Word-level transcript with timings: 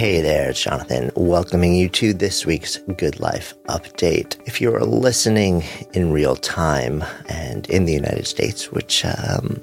Hey 0.00 0.22
there, 0.22 0.48
it's 0.48 0.62
Jonathan, 0.62 1.10
welcoming 1.14 1.74
you 1.74 1.86
to 1.90 2.14
this 2.14 2.46
week's 2.46 2.78
Good 2.96 3.20
Life 3.20 3.52
Update. 3.66 4.40
If 4.46 4.58
you're 4.58 4.80
listening 4.80 5.62
in 5.92 6.10
real 6.10 6.36
time 6.36 7.04
and 7.28 7.68
in 7.68 7.84
the 7.84 7.92
United 7.92 8.26
States, 8.26 8.72
which 8.72 9.04
um, 9.04 9.62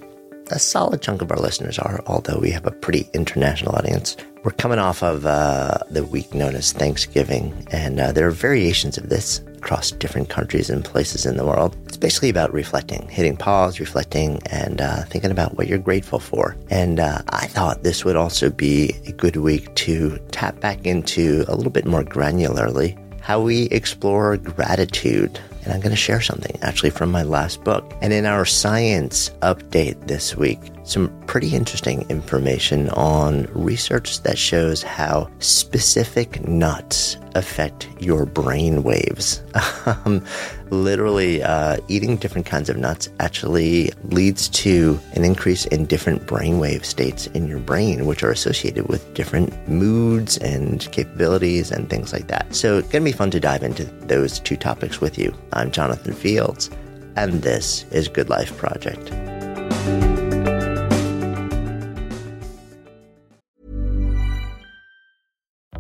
a 0.52 0.60
solid 0.60 1.02
chunk 1.02 1.24
of 1.24 1.32
our 1.32 1.40
listeners 1.40 1.80
are, 1.80 2.04
although 2.06 2.38
we 2.38 2.52
have 2.52 2.68
a 2.68 2.72
pretty 2.72 3.10
international 3.16 3.76
audience, 3.76 4.16
we're 4.44 4.52
coming 4.52 4.78
off 4.78 5.02
of 5.02 5.26
uh, 5.26 5.80
the 5.90 6.04
week 6.04 6.32
known 6.36 6.54
as 6.54 6.72
Thanksgiving, 6.72 7.68
and 7.72 8.00
uh, 8.00 8.12
there 8.12 8.28
are 8.28 8.32
variations 8.32 9.00
of 9.00 9.10
this 9.10 9.42
across 9.58 9.92
different 9.92 10.30
countries 10.30 10.70
and 10.70 10.86
places 10.86 11.26
in 11.26 11.38
the 11.38 11.46
world. 11.46 11.76
It's 11.86 11.98
basically 11.98 12.30
about 12.30 12.54
reflecting, 12.54 13.08
hitting 13.10 13.38
pause, 13.38 13.80
reflecting, 13.80 14.42
and 14.48 14.82
uh, 14.82 15.04
thinking 15.04 15.32
about 15.32 15.58
what 15.58 15.68
you're 15.68 15.78
grateful 15.78 16.20
for. 16.20 16.56
And 16.70 17.00
uh, 17.00 17.22
I 17.30 17.48
thought 17.48 17.84
this 17.84 18.06
would 18.06 18.16
also 18.16 18.50
be 18.50 18.96
a 19.06 19.12
good 19.12 19.36
week 19.36 19.74
to 19.76 20.18
tap 20.32 20.60
back 20.60 20.86
into 20.86 21.46
a 21.48 21.56
little 21.56 21.72
bit 21.72 21.86
more 21.86 22.04
granularly 22.04 22.98
how 23.28 23.42
we 23.42 23.64
explore 23.72 24.38
gratitude. 24.38 25.38
And 25.66 25.74
I'm 25.74 25.82
going 25.82 25.92
to 25.92 25.98
share 25.98 26.22
something 26.22 26.58
actually 26.62 26.92
from 26.92 27.12
my 27.12 27.24
last 27.24 27.62
book. 27.66 27.94
And 28.02 28.14
in 28.14 28.26
our 28.26 28.46
science 28.46 29.32
update 29.42 30.08
this 30.08 30.38
week, 30.38 30.60
some 30.88 31.10
pretty 31.28 31.54
interesting 31.54 32.06
information 32.10 32.90
on 32.92 33.44
research 33.54 34.22
that 34.24 34.38
shows 34.38 34.82
how 34.82 35.30
specific 35.40 36.48
nuts 36.48 37.18
affect 37.36 37.88
your 38.00 38.26
brain 38.26 38.84
waves. 38.84 39.44
um, 39.86 40.24
literally, 40.70 41.44
uh, 41.44 41.78
eating 41.88 42.18
different 42.18 42.48
kinds 42.48 42.70
of 42.70 42.78
nuts 42.78 43.10
actually 43.20 43.92
leads 44.06 44.50
to 44.50 45.00
an 45.14 45.24
increase 45.24 45.66
in 45.68 45.86
different 45.86 46.26
brainwave 46.26 46.86
states 46.86 47.28
in 47.28 47.48
your 47.48 47.60
brain, 47.60 48.06
which 48.06 48.24
are 48.24 48.32
associated 48.32 48.88
with 48.88 49.14
different 49.14 49.68
moods 49.68 50.38
and 50.38 50.90
capabilities 50.92 51.72
and 51.72 51.90
things 51.90 52.14
like 52.14 52.28
that. 52.28 52.54
So 52.56 52.78
it's 52.78 52.90
going 52.90 53.04
to 53.04 53.12
be 53.12 53.18
fun 53.18 53.32
to 53.32 53.40
dive 53.40 53.64
into 53.64 53.84
those 53.84 54.40
two 54.40 54.58
topics 54.58 55.02
with 55.02 55.18
you. 55.18 55.34
I'm 55.54 55.72
Jonathan 55.72 56.14
Fields, 56.14 56.70
and 57.16 57.42
this 57.42 57.86
is 57.92 58.08
Good 58.08 58.30
Life 58.30 58.56
Project. 58.58 59.12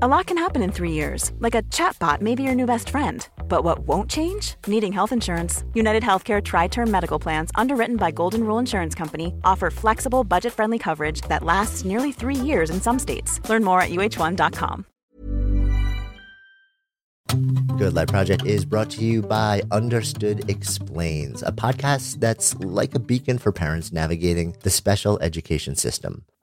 A 0.08 0.16
lot 0.16 0.28
can 0.28 0.38
happen 0.38 0.62
in 0.62 0.72
three 0.72 0.94
years, 0.94 1.34
like 1.40 1.54
a 1.54 1.64
chatbot 1.64 2.22
may 2.22 2.34
be 2.34 2.42
your 2.42 2.56
new 2.56 2.66
best 2.66 2.88
friend. 2.88 3.28
But 3.50 3.66
what 3.66 3.80
won't 3.80 4.10
change? 4.10 4.56
Needing 4.66 4.94
health 4.94 5.12
insurance. 5.12 5.66
United 5.74 6.02
Healthcare 6.02 6.42
Tri 6.42 6.68
Term 6.68 6.90
Medical 6.90 7.20
Plans, 7.20 7.52
underwritten 7.56 7.98
by 7.98 8.12
Golden 8.12 8.46
Rule 8.46 8.58
Insurance 8.58 8.96
Company, 8.96 9.34
offer 9.44 9.70
flexible, 9.70 10.24
budget 10.24 10.54
friendly 10.54 10.80
coverage 10.80 11.20
that 11.24 11.44
lasts 11.44 11.84
nearly 11.84 12.14
three 12.14 12.38
years 12.38 12.70
in 12.70 12.80
some 12.80 13.00
states. 13.00 13.42
Learn 13.50 13.66
more 13.66 13.82
at 13.82 13.90
uh1.com. 13.90 14.86
Good 17.78 17.94
Life 17.94 18.08
Project 18.08 18.46
is 18.46 18.64
brought 18.64 18.90
to 18.92 19.04
you 19.04 19.22
by 19.22 19.62
Understood 19.72 20.50
Explains, 20.50 21.44
a 21.44 21.52
podcast 21.52 22.22
that's 22.22 22.56
like 22.60 22.96
a 22.96 23.00
beacon 23.00 23.38
for 23.40 23.52
parents 23.52 23.92
navigating 23.92 24.56
the 24.64 24.70
special 24.70 25.20
education 25.20 25.76
system 25.76 26.24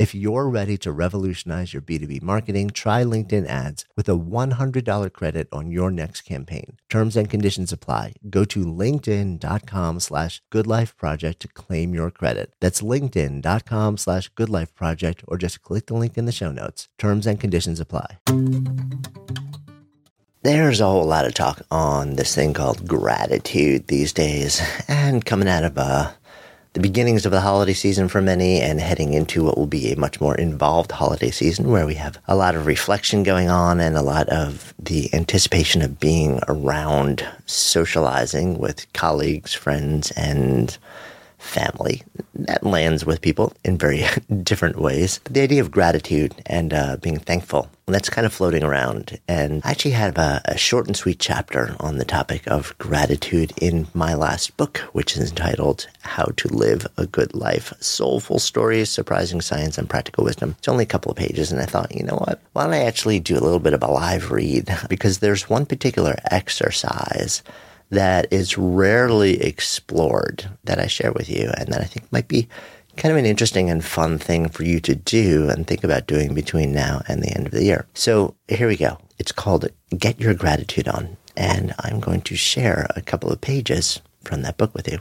If 0.00 0.14
you're 0.14 0.48
ready 0.48 0.78
to 0.78 0.92
revolutionize 0.92 1.74
your 1.74 1.82
B2B 1.82 2.22
marketing, 2.22 2.70
try 2.70 3.04
LinkedIn 3.04 3.46
ads 3.46 3.84
with 3.98 4.08
a 4.08 4.16
$100 4.16 5.12
credit 5.12 5.46
on 5.52 5.70
your 5.70 5.90
next 5.90 6.22
campaign. 6.22 6.78
Terms 6.88 7.16
and 7.16 7.28
conditions 7.28 7.70
apply. 7.70 8.14
Go 8.30 8.46
to 8.46 8.64
linkedin.com 8.64 10.00
slash 10.00 10.40
goodlifeproject 10.50 11.40
to 11.40 11.48
claim 11.48 11.92
your 11.92 12.10
credit. 12.10 12.54
That's 12.62 12.80
linkedin.com 12.80 13.98
slash 13.98 14.32
goodlifeproject 14.32 15.22
or 15.28 15.36
just 15.36 15.60
click 15.60 15.84
the 15.84 15.92
link 15.92 16.16
in 16.16 16.24
the 16.24 16.32
show 16.32 16.50
notes. 16.50 16.88
Terms 16.96 17.26
and 17.26 17.38
conditions 17.38 17.78
apply. 17.78 18.20
There's 20.42 20.80
a 20.80 20.86
whole 20.86 21.04
lot 21.04 21.26
of 21.26 21.34
talk 21.34 21.60
on 21.70 22.16
this 22.16 22.34
thing 22.34 22.54
called 22.54 22.88
gratitude 22.88 23.88
these 23.88 24.14
days 24.14 24.62
and 24.88 25.22
coming 25.22 25.46
out 25.46 25.64
of 25.64 25.76
uh, 25.76 26.12
the 26.72 26.80
beginnings 26.80 27.26
of 27.26 27.32
the 27.32 27.40
holiday 27.40 27.72
season 27.72 28.06
for 28.06 28.22
many 28.22 28.60
and 28.60 28.80
heading 28.80 29.12
into 29.12 29.42
what 29.42 29.58
will 29.58 29.66
be 29.66 29.92
a 29.92 29.98
much 29.98 30.20
more 30.20 30.36
involved 30.36 30.92
holiday 30.92 31.30
season 31.30 31.68
where 31.68 31.84
we 31.84 31.94
have 31.94 32.16
a 32.28 32.36
lot 32.36 32.54
of 32.54 32.66
reflection 32.66 33.24
going 33.24 33.48
on 33.48 33.80
and 33.80 33.96
a 33.96 34.02
lot 34.02 34.28
of 34.28 34.72
the 34.78 35.12
anticipation 35.12 35.82
of 35.82 35.98
being 35.98 36.38
around 36.46 37.26
socializing 37.46 38.58
with 38.58 38.90
colleagues, 38.92 39.52
friends, 39.52 40.12
and 40.12 40.78
family. 41.40 42.02
That 42.34 42.62
lands 42.62 43.04
with 43.04 43.20
people 43.20 43.52
in 43.64 43.76
very 43.76 44.04
different 44.42 44.78
ways. 44.78 45.20
But 45.24 45.34
the 45.34 45.40
idea 45.40 45.60
of 45.60 45.70
gratitude 45.70 46.34
and 46.46 46.72
uh, 46.72 46.96
being 46.96 47.18
thankful, 47.18 47.68
that's 47.86 48.08
kind 48.08 48.26
of 48.26 48.32
floating 48.32 48.62
around. 48.62 49.18
And 49.26 49.62
I 49.64 49.70
actually 49.70 49.92
have 49.92 50.16
a, 50.16 50.40
a 50.44 50.56
short 50.56 50.86
and 50.86 50.96
sweet 50.96 51.18
chapter 51.18 51.74
on 51.80 51.98
the 51.98 52.04
topic 52.04 52.46
of 52.46 52.76
gratitude 52.78 53.52
in 53.60 53.88
my 53.94 54.14
last 54.14 54.56
book, 54.56 54.78
which 54.92 55.16
is 55.16 55.30
entitled 55.30 55.88
How 56.02 56.26
to 56.36 56.48
Live 56.48 56.86
a 56.96 57.06
Good 57.06 57.34
Life 57.34 57.72
Soulful 57.80 58.38
Stories, 58.38 58.90
Surprising 58.90 59.40
Science, 59.40 59.76
and 59.76 59.90
Practical 59.90 60.24
Wisdom. 60.24 60.54
It's 60.58 60.68
only 60.68 60.84
a 60.84 60.86
couple 60.86 61.10
of 61.10 61.18
pages. 61.18 61.50
And 61.50 61.60
I 61.60 61.66
thought, 61.66 61.94
you 61.94 62.04
know 62.04 62.16
what? 62.16 62.40
Why 62.52 62.64
don't 62.64 62.74
I 62.74 62.84
actually 62.84 63.20
do 63.20 63.34
a 63.36 63.40
little 63.40 63.58
bit 63.58 63.74
of 63.74 63.82
a 63.82 63.90
live 63.90 64.30
read? 64.30 64.68
Because 64.88 65.18
there's 65.18 65.48
one 65.48 65.66
particular 65.66 66.16
exercise 66.30 67.42
that 67.90 68.32
is 68.32 68.56
rarely 68.56 69.42
explored 69.42 70.48
that 70.64 70.78
I 70.78 70.86
share 70.86 71.12
with 71.12 71.28
you 71.28 71.50
and 71.58 71.68
that 71.72 71.80
I 71.80 71.84
think 71.84 72.10
might 72.12 72.28
be 72.28 72.48
kind 72.96 73.12
of 73.12 73.18
an 73.18 73.26
interesting 73.26 73.70
and 73.70 73.84
fun 73.84 74.18
thing 74.18 74.48
for 74.48 74.64
you 74.64 74.80
to 74.80 74.94
do 74.94 75.48
and 75.48 75.66
think 75.66 75.84
about 75.84 76.06
doing 76.06 76.34
between 76.34 76.72
now 76.72 77.02
and 77.08 77.22
the 77.22 77.34
end 77.34 77.46
of 77.46 77.52
the 77.52 77.64
year. 77.64 77.86
So 77.94 78.34
here 78.48 78.68
we 78.68 78.76
go. 78.76 78.98
It's 79.18 79.32
called 79.32 79.68
Get 79.96 80.20
Your 80.20 80.34
Gratitude 80.34 80.88
On. 80.88 81.16
And 81.36 81.74
I'm 81.80 82.00
going 82.00 82.20
to 82.22 82.36
share 82.36 82.86
a 82.96 83.00
couple 83.00 83.30
of 83.30 83.40
pages 83.40 84.00
from 84.24 84.42
that 84.42 84.58
book 84.58 84.74
with 84.74 84.90
you. 84.90 84.98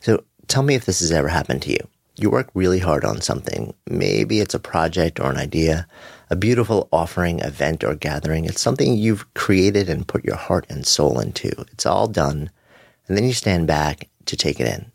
So 0.00 0.24
tell 0.48 0.62
me 0.62 0.74
if 0.74 0.86
this 0.86 1.00
has 1.00 1.12
ever 1.12 1.28
happened 1.28 1.62
to 1.62 1.70
you. 1.70 1.88
You 2.16 2.30
work 2.30 2.48
really 2.54 2.78
hard 2.78 3.04
on 3.04 3.20
something. 3.20 3.74
Maybe 3.88 4.40
it's 4.40 4.54
a 4.54 4.60
project 4.60 5.18
or 5.18 5.30
an 5.30 5.36
idea, 5.36 5.86
a 6.30 6.36
beautiful 6.36 6.88
offering, 6.92 7.40
event, 7.40 7.82
or 7.82 7.94
gathering. 7.96 8.44
It's 8.44 8.60
something 8.60 8.96
you've 8.96 9.32
created 9.34 9.88
and 9.88 10.06
put 10.06 10.24
your 10.24 10.36
heart 10.36 10.66
and 10.68 10.86
soul 10.86 11.18
into. 11.18 11.48
It's 11.72 11.86
all 11.86 12.06
done. 12.06 12.50
And 13.08 13.16
then 13.16 13.24
you 13.24 13.32
stand 13.32 13.66
back 13.66 14.08
to 14.26 14.36
take 14.36 14.60
it 14.60 14.68
in. 14.68 14.90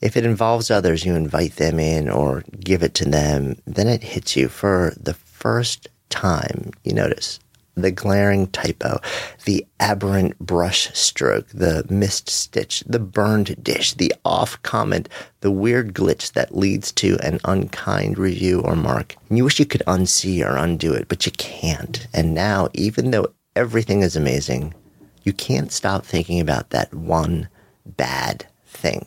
If 0.00 0.16
it 0.16 0.24
involves 0.24 0.70
others, 0.70 1.04
you 1.04 1.14
invite 1.14 1.56
them 1.56 1.78
in 1.78 2.10
or 2.10 2.42
give 2.58 2.82
it 2.82 2.94
to 2.94 3.04
them, 3.04 3.56
then 3.64 3.86
it 3.86 4.02
hits 4.02 4.36
you 4.36 4.48
for 4.48 4.94
the 5.00 5.14
first 5.14 5.86
time. 6.08 6.72
You 6.82 6.92
notice 6.92 7.38
the 7.74 7.90
glaring 7.90 8.46
typo, 8.48 9.00
the 9.44 9.66
aberrant 9.80 10.38
brush 10.38 10.90
stroke, 10.94 11.48
the 11.48 11.84
missed 11.88 12.28
stitch, 12.28 12.84
the 12.86 12.98
burned 12.98 13.62
dish, 13.62 13.94
the 13.94 14.14
off 14.24 14.60
comment, 14.62 15.08
the 15.40 15.50
weird 15.50 15.94
glitch 15.94 16.32
that 16.32 16.56
leads 16.56 16.92
to 16.92 17.18
an 17.22 17.40
unkind 17.44 18.18
review 18.18 18.60
or 18.60 18.76
mark. 18.76 19.16
And 19.28 19.38
you 19.38 19.44
wish 19.44 19.58
you 19.58 19.66
could 19.66 19.82
unsee 19.86 20.44
or 20.44 20.56
undo 20.56 20.92
it, 20.92 21.08
but 21.08 21.24
you 21.26 21.32
can't. 21.32 22.06
And 22.12 22.34
now, 22.34 22.68
even 22.74 23.10
though 23.10 23.28
everything 23.56 24.02
is 24.02 24.16
amazing, 24.16 24.74
you 25.22 25.32
can't 25.32 25.72
stop 25.72 26.04
thinking 26.04 26.40
about 26.40 26.70
that 26.70 26.92
one 26.92 27.48
bad 27.86 28.46
thing. 28.66 29.06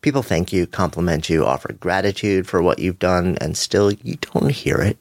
People 0.00 0.22
thank 0.22 0.52
you, 0.52 0.66
compliment 0.66 1.30
you, 1.30 1.46
offer 1.46 1.72
gratitude 1.72 2.46
for 2.46 2.60
what 2.60 2.78
you've 2.78 2.98
done, 2.98 3.38
and 3.40 3.56
still 3.56 3.90
you 3.92 4.16
don't 4.16 4.50
hear 4.50 4.76
it 4.76 4.98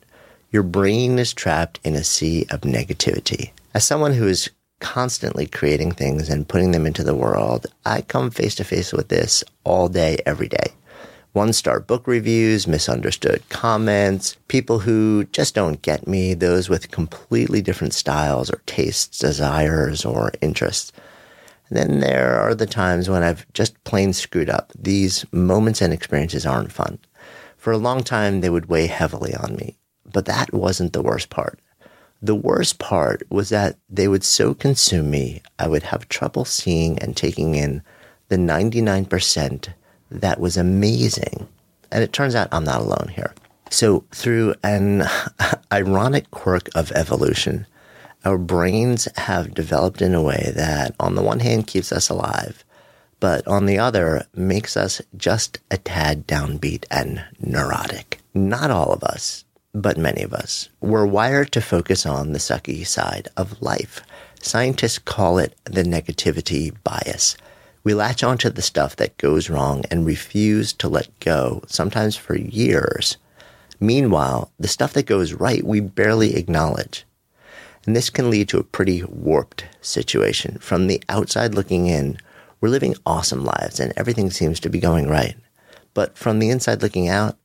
your 0.54 0.64
brain 0.64 1.18
is 1.18 1.34
trapped 1.34 1.80
in 1.84 1.96
a 1.96 2.04
sea 2.04 2.46
of 2.52 2.62
negativity. 2.62 3.50
As 3.74 3.84
someone 3.84 4.14
who 4.14 4.28
is 4.28 4.52
constantly 4.80 5.48
creating 5.48 5.94
things 5.94 6.30
and 6.30 6.48
putting 6.48 6.72
them 6.72 6.86
into 6.86 7.04
the 7.04 7.16
world, 7.16 7.66
I 7.88 8.02
come 8.02 8.30
face 8.30 8.54
to 8.56 8.64
face 8.64 8.94
with 8.94 9.08
this 9.08 9.44
all 9.64 9.90
day, 9.90 10.20
every 10.28 10.48
day. 10.48 10.68
One 11.32 11.54
star 11.54 11.80
book 11.80 12.06
reviews, 12.06 12.68
misunderstood 12.68 13.42
comments, 13.50 14.38
people 14.48 14.78
who 14.78 15.24
just 15.32 15.56
don't 15.56 15.82
get 15.82 16.08
me, 16.08 16.36
those 16.36 16.70
with 16.70 16.92
completely 16.92 17.64
different 17.64 17.96
styles 17.96 18.52
or 18.52 18.62
tastes, 18.68 19.18
desires, 19.18 20.06
or 20.06 20.34
interests. 20.40 20.92
And 21.70 21.78
then 21.80 22.00
there 22.00 22.40
are 22.40 22.54
the 22.54 22.68
times 22.68 23.10
when 23.10 23.24
I've 23.24 23.52
just 23.54 23.84
plain 23.86 24.14
screwed 24.14 24.52
up. 24.52 24.72
These 24.78 25.26
moments 25.32 25.82
and 25.82 25.92
experiences 25.92 26.46
aren't 26.46 26.72
fun. 26.72 27.00
For 27.58 27.74
a 27.74 27.78
long 27.80 28.04
time, 28.04 28.42
they 28.42 28.52
would 28.52 28.68
weigh 28.68 28.86
heavily 28.86 29.34
on 29.34 29.56
me. 29.56 29.78
But 30.14 30.26
that 30.26 30.54
wasn't 30.54 30.94
the 30.94 31.02
worst 31.02 31.30
part. 31.30 31.60
The 32.22 32.36
worst 32.36 32.80
part 32.80 33.24
was 33.30 33.50
that 33.50 33.78
they 33.90 34.08
would 34.08 34.24
so 34.24 34.54
consume 34.54 35.12
me, 35.12 35.42
I 35.60 35.68
would 35.68 35.84
have 35.84 36.08
trouble 36.08 36.46
seeing 36.46 36.98
and 37.00 37.18
taking 37.18 37.56
in 37.56 37.82
the 38.30 38.38
99% 38.38 39.74
that 40.10 40.40
was 40.40 40.56
amazing. 40.56 41.50
And 41.92 42.04
it 42.04 42.14
turns 42.14 42.34
out 42.34 42.48
I'm 42.52 42.64
not 42.64 42.80
alone 42.80 43.12
here. 43.14 43.34
So, 43.70 44.06
through 44.12 44.56
an 44.64 45.04
ironic 45.72 46.32
quirk 46.32 46.70
of 46.76 46.92
evolution, 46.94 47.66
our 48.24 48.38
brains 48.38 49.08
have 49.18 49.54
developed 49.54 50.02
in 50.02 50.14
a 50.14 50.22
way 50.22 50.54
that, 50.56 50.96
on 51.00 51.16
the 51.16 51.24
one 51.24 51.40
hand, 51.40 51.68
keeps 51.68 51.92
us 51.92 52.10
alive, 52.10 52.64
but 53.20 53.46
on 53.48 53.66
the 53.66 53.80
other, 53.80 54.26
makes 54.36 54.78
us 54.78 55.02
just 55.18 55.60
a 55.72 55.78
tad 55.78 56.28
downbeat 56.28 56.86
and 56.90 57.24
neurotic. 57.40 58.22
Not 58.34 58.72
all 58.72 58.94
of 58.94 59.04
us, 59.04 59.44
but 59.74 59.98
many 59.98 60.22
of 60.22 60.34
us, 60.34 60.70
were 60.82 61.06
wired 61.06 61.52
to 61.52 61.62
focus 61.62 62.06
on 62.06 62.32
the 62.32 62.40
sucky 62.40 62.86
side 62.86 63.28
of 63.36 63.62
life. 63.62 64.02
Scientists 64.42 65.00
call 65.00 65.38
it 65.38 65.56
the 65.64 65.84
negativity 65.84 66.74
bias. 66.84 67.36
We 67.84 67.94
latch 67.94 68.24
onto 68.24 68.50
the 68.50 68.62
stuff 68.62 68.96
that 68.98 69.18
goes 69.18 69.50
wrong 69.50 69.84
and 69.90 70.06
refuse 70.06 70.74
to 70.74 70.88
let 70.88 71.20
go, 71.20 71.64
sometimes 71.68 72.16
for 72.16 72.36
years. 72.36 73.18
Meanwhile, 73.80 74.52
the 74.60 74.68
stuff 74.68 74.94
that 74.94 75.06
goes 75.06 75.34
right, 75.34 75.64
we 75.64 75.80
barely 75.82 76.36
acknowledge. 76.36 77.06
And 77.86 77.96
this 77.96 78.10
can 78.10 78.30
lead 78.30 78.48
to 78.50 78.60
a 78.60 78.64
pretty 78.64 79.04
warped 79.04 79.66
situation. 79.82 80.58
From 80.60 80.88
the 80.88 81.04
outside 81.10 81.56
looking 81.56 81.88
in, 81.88 82.18
we're 82.62 82.70
living 82.70 82.96
awesome 83.06 83.44
lives 83.44 83.80
and 83.80 83.92
everything 83.98 84.32
seems 84.32 84.62
to 84.62 84.70
be 84.70 84.80
going 84.80 85.10
right. 85.10 85.36
But 85.94 86.18
from 86.18 86.40
the 86.40 86.50
inside 86.50 86.82
looking 86.82 87.10
out, 87.10 87.38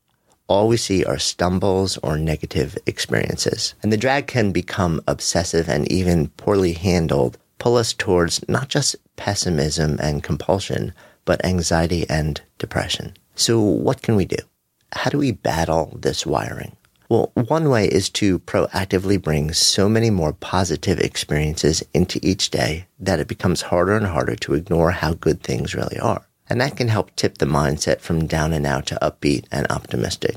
all 0.49 0.67
we 0.67 0.77
see 0.77 1.05
are 1.05 1.19
stumbles 1.19 1.99
or 1.99 2.19
negative 2.19 2.77
experiences. 2.87 3.75
And 3.83 3.93
the 3.93 3.97
drag 3.97 4.27
can 4.27 4.51
become 4.51 5.01
obsessive 5.07 5.69
and 5.69 5.91
even 5.93 6.29
poorly 6.31 6.73
handled, 6.73 7.39
pull 7.59 7.77
us 7.77 7.93
towards 7.93 8.47
not 8.49 8.69
just 8.69 8.97
pessimism 9.17 9.99
and 10.01 10.23
compulsion, 10.23 10.95
but 11.25 11.45
anxiety 11.45 12.09
and 12.09 12.41
depression. 12.59 13.15
So 13.35 13.61
what 13.61 14.03
can 14.03 14.17
we 14.17 14.25
do? 14.25 14.39
How 14.93 15.11
do 15.11 15.19
we 15.19 15.33
battle 15.33 15.97
this 16.01 16.25
wiring? 16.25 16.75
Well, 17.11 17.31
one 17.35 17.71
way 17.71 17.87
is 17.87 18.11
to 18.11 18.39
proactively 18.41 19.21
bring 19.21 19.53
so 19.53 19.89
many 19.89 20.11
more 20.11 20.35
positive 20.35 20.99
experiences 20.99 21.83
into 21.95 22.21
each 22.23 22.51
day 22.51 22.87
that 22.99 23.19
it 23.19 23.29
becomes 23.29 23.63
harder 23.63 23.97
and 23.97 24.07
harder 24.07 24.37
to 24.37 24.55
ignore 24.55 24.91
how 24.91 25.15
good 25.15 25.43
things 25.43 25.75
really 25.75 25.99
are. 25.99 26.28
And 26.49 26.61
that 26.61 26.77
can 26.77 26.89
help 26.89 27.15
tip 27.15 27.39
the 27.39 27.47
mindset 27.47 28.01
from 28.01 28.27
down 28.27 28.53
and 28.53 28.67
out 28.67 28.87
to 28.87 28.99
upbeat 29.03 29.45
and 29.53 29.67
optimistic. 29.71 30.37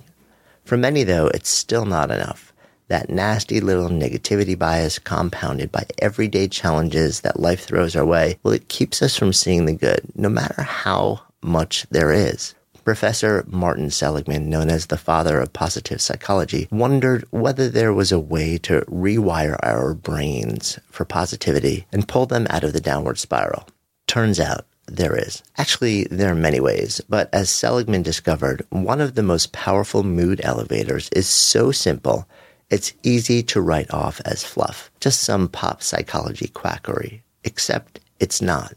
For 0.66 0.78
many, 0.78 1.04
though, 1.04 1.28
it's 1.28 1.50
still 1.50 1.86
not 1.86 2.12
enough. 2.12 2.54
That 2.88 3.10
nasty 3.10 3.62
little 3.62 3.90
negativity 3.90 4.58
bias 4.60 5.00
compounded 5.00 5.72
by 5.72 5.86
everyday 6.00 6.50
challenges 6.50 7.22
that 7.22 7.40
life 7.40 7.63
throws 7.63 7.96
our 7.96 8.06
way, 8.06 8.38
well, 8.44 8.54
it 8.54 8.68
keeps 8.68 9.02
us 9.02 9.16
from 9.16 9.31
seeing 9.31 9.66
the 9.66 9.74
good, 9.74 10.02
no 10.16 10.28
matter 10.28 10.62
how 10.62 11.22
much 11.42 11.88
there 11.90 12.12
is. 12.12 12.54
Professor 12.84 13.46
Martin 13.48 13.92
Seligman, 13.92 14.50
known 14.50 14.69
as 14.69 14.88
the 14.88 14.98
father 14.98 15.40
of 15.40 15.54
positive 15.54 16.02
psychology, 16.02 16.68
wondered 16.72 17.25
whether 17.30 17.69
there 17.69 17.94
was 17.94 18.12
a 18.12 18.19
way 18.19 18.58
to 18.58 18.81
rewire 18.81 19.58
our 19.63 19.94
brains 19.94 20.80
for 20.90 21.06
positivity 21.06 21.86
and 21.94 22.08
pull 22.08 22.25
them 22.25 22.48
out 22.50 22.63
of 22.63 22.74
the 22.74 22.81
downward 22.81 23.19
spiral. 23.19 23.68
Turns 24.08 24.40
out 24.40 24.66
there 24.88 25.16
is. 25.16 25.44
Actually, 25.57 26.06
there 26.06 26.31
are 26.31 26.36
many 26.36 26.60
ways, 26.60 27.01
but 27.07 27.30
as 27.33 27.50
Seligman 27.50 28.01
discovered, 28.01 28.66
one 28.69 29.01
of 29.01 29.16
the 29.16 29.24
most 29.24 29.51
powerful 29.51 30.04
mood 30.04 30.42
elevators 30.44 31.10
is 31.10 31.28
so 31.28 31.72
simple, 31.72 32.28
it's 32.69 32.94
easy 33.04 33.44
to 33.44 33.62
write 33.62 33.92
off 33.94 34.22
as 34.25 34.44
fluff, 34.44 34.92
just 35.00 35.22
some 35.22 35.48
pop 35.48 35.83
psychology 35.83 36.48
quackery. 36.48 37.24
Except 37.44 38.00
it's 38.19 38.42
not. 38.42 38.74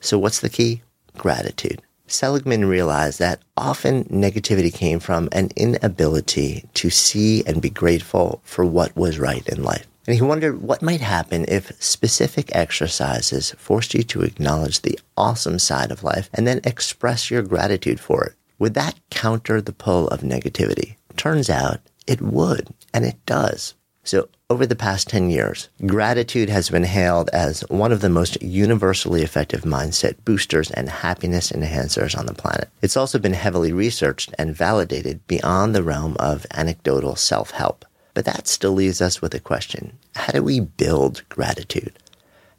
So 0.00 0.18
what's 0.18 0.40
the 0.40 0.50
key? 0.50 0.82
Gratitude. 1.16 1.82
Seligman 2.06 2.66
realized 2.66 3.18
that 3.20 3.40
often 3.56 4.04
negativity 4.04 4.72
came 4.72 5.00
from 5.00 5.28
an 5.32 5.50
inability 5.56 6.68
to 6.74 6.90
see 6.90 7.42
and 7.46 7.62
be 7.62 7.70
grateful 7.70 8.40
for 8.44 8.66
what 8.66 8.94
was 8.96 9.18
right 9.18 9.46
in 9.48 9.62
life. 9.62 9.86
And 10.06 10.16
he 10.16 10.22
wondered 10.22 10.62
what 10.62 10.82
might 10.82 11.00
happen 11.00 11.44
if 11.46 11.72
specific 11.80 12.54
exercises 12.54 13.52
forced 13.52 13.94
you 13.94 14.02
to 14.04 14.22
acknowledge 14.22 14.80
the 14.80 14.98
awesome 15.16 15.58
side 15.58 15.90
of 15.90 16.02
life 16.02 16.28
and 16.34 16.46
then 16.46 16.60
express 16.64 17.30
your 17.30 17.42
gratitude 17.42 18.00
for 18.00 18.24
it. 18.24 18.34
Would 18.58 18.74
that 18.74 18.98
counter 19.10 19.60
the 19.60 19.72
pull 19.72 20.08
of 20.08 20.20
negativity? 20.20 20.96
Turns 21.16 21.48
out 21.48 21.80
it 22.06 22.20
would, 22.20 22.68
and 22.92 23.04
it 23.04 23.24
does. 23.26 23.74
So 24.04 24.28
over 24.50 24.66
the 24.66 24.74
past 24.74 25.08
10 25.08 25.30
years, 25.30 25.68
gratitude 25.86 26.48
has 26.48 26.68
been 26.68 26.82
hailed 26.82 27.30
as 27.32 27.60
one 27.68 27.92
of 27.92 28.00
the 28.00 28.08
most 28.08 28.42
universally 28.42 29.22
effective 29.22 29.62
mindset 29.62 30.16
boosters 30.24 30.70
and 30.72 30.88
happiness 30.88 31.52
enhancers 31.52 32.18
on 32.18 32.26
the 32.26 32.34
planet. 32.34 32.68
It's 32.82 32.96
also 32.96 33.20
been 33.20 33.32
heavily 33.32 33.72
researched 33.72 34.34
and 34.38 34.54
validated 34.54 35.24
beyond 35.28 35.74
the 35.74 35.84
realm 35.84 36.16
of 36.18 36.46
anecdotal 36.50 37.14
self-help. 37.14 37.84
But 38.14 38.24
that 38.26 38.48
still 38.48 38.72
leaves 38.72 39.00
us 39.00 39.22
with 39.22 39.34
a 39.34 39.40
question. 39.40 39.98
How 40.14 40.32
do 40.32 40.42
we 40.42 40.60
build 40.60 41.22
gratitude? 41.28 41.92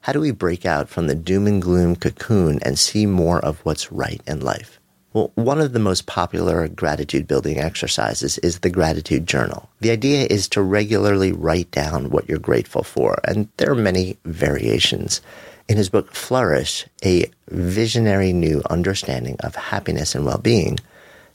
How 0.01 0.11
do 0.11 0.19
we 0.19 0.31
break 0.31 0.65
out 0.65 0.89
from 0.89 1.07
the 1.07 1.15
doom 1.15 1.47
and 1.47 1.61
gloom 1.61 1.95
cocoon 1.95 2.59
and 2.63 2.77
see 2.77 3.05
more 3.05 3.39
of 3.39 3.59
what's 3.59 3.91
right 3.91 4.21
in 4.27 4.41
life? 4.41 4.79
Well, 5.13 5.31
one 5.35 5.61
of 5.61 5.73
the 5.73 5.79
most 5.79 6.07
popular 6.07 6.67
gratitude 6.67 7.27
building 7.27 7.59
exercises 7.59 8.39
is 8.39 8.59
the 8.59 8.71
gratitude 8.71 9.27
journal. 9.27 9.69
The 9.79 9.91
idea 9.91 10.25
is 10.27 10.47
to 10.49 10.61
regularly 10.63 11.31
write 11.31 11.69
down 11.69 12.09
what 12.09 12.27
you're 12.27 12.39
grateful 12.39 12.83
for, 12.83 13.19
and 13.23 13.47
there 13.57 13.71
are 13.71 13.75
many 13.75 14.17
variations. 14.25 15.21
In 15.69 15.77
his 15.77 15.87
book 15.87 16.11
Flourish, 16.11 16.87
A 17.05 17.29
Visionary 17.49 18.33
New 18.33 18.63
Understanding 18.71 19.37
of 19.41 19.55
Happiness 19.55 20.15
and 20.15 20.25
Well-Being, 20.25 20.79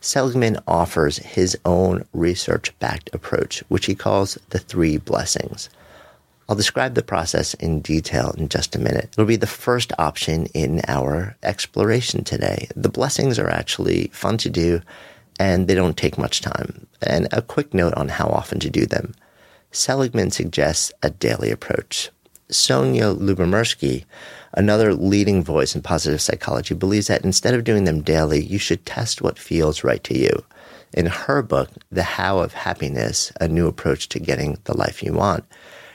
Seligman 0.01 0.59
offers 0.67 1.19
his 1.19 1.59
own 1.65 2.05
research 2.13 2.77
backed 2.79 3.11
approach, 3.13 3.63
which 3.69 3.87
he 3.87 3.95
calls 3.95 4.39
the 4.51 4.59
three 4.59 4.97
blessings. 4.97 5.69
I'll 6.49 6.57
describe 6.57 6.95
the 6.95 7.03
process 7.03 7.53
in 7.55 7.81
detail 7.81 8.35
in 8.39 8.49
just 8.49 8.75
a 8.75 8.79
minute. 8.79 9.11
It'll 9.13 9.27
be 9.27 9.37
the 9.37 9.47
first 9.47 9.93
option 9.99 10.47
in 10.55 10.81
our 10.89 11.37
exploration 11.43 12.25
today. 12.25 12.69
The 12.75 12.89
blessings 12.89 13.39
are 13.39 13.51
actually 13.51 14.09
fun 14.15 14.39
to 14.39 14.49
do 14.49 14.81
and 15.39 15.69
they 15.69 15.75
don't 15.75 15.97
take 15.97 16.17
much 16.17 16.41
time. 16.41 16.87
And 17.03 17.29
a 17.33 17.43
quick 17.43 17.75
note 17.75 17.95
on 17.95 18.09
how 18.09 18.29
often 18.29 18.61
to 18.61 18.71
do 18.71 18.87
them. 18.87 19.15
Seligman 19.73 20.31
suggests 20.31 20.91
a 21.03 21.11
daily 21.11 21.51
approach. 21.51 22.11
Sonja 22.51 23.15
Lyubomirsky, 23.17 24.05
another 24.59 24.93
leading 24.93 25.43
voice 25.43 25.77
in 25.77 25.83
positive 25.83 26.21
psychology, 26.21 26.75
believes 26.75 27.07
that 27.07 27.25
instead 27.25 27.55
of 27.55 27.63
doing 27.63 27.85
them 27.85 28.03
daily, 28.03 28.45
you 28.45 28.59
should 28.59 28.85
test 28.85 29.23
what 29.23 29.39
feels 29.39 29.85
right 29.85 30.03
to 30.03 30.19
you. 30.19 30.45
In 30.93 31.07
her 31.07 31.43
book, 31.43 31.71
The 31.93 32.03
How 32.03 32.41
of 32.41 32.53
Happiness, 32.53 33.33
a 33.41 33.47
new 33.47 33.69
approach 33.69 34.09
to 34.09 34.19
getting 34.19 34.59
the 34.65 34.77
life 34.77 35.01
you 35.01 35.13
want, 35.13 35.45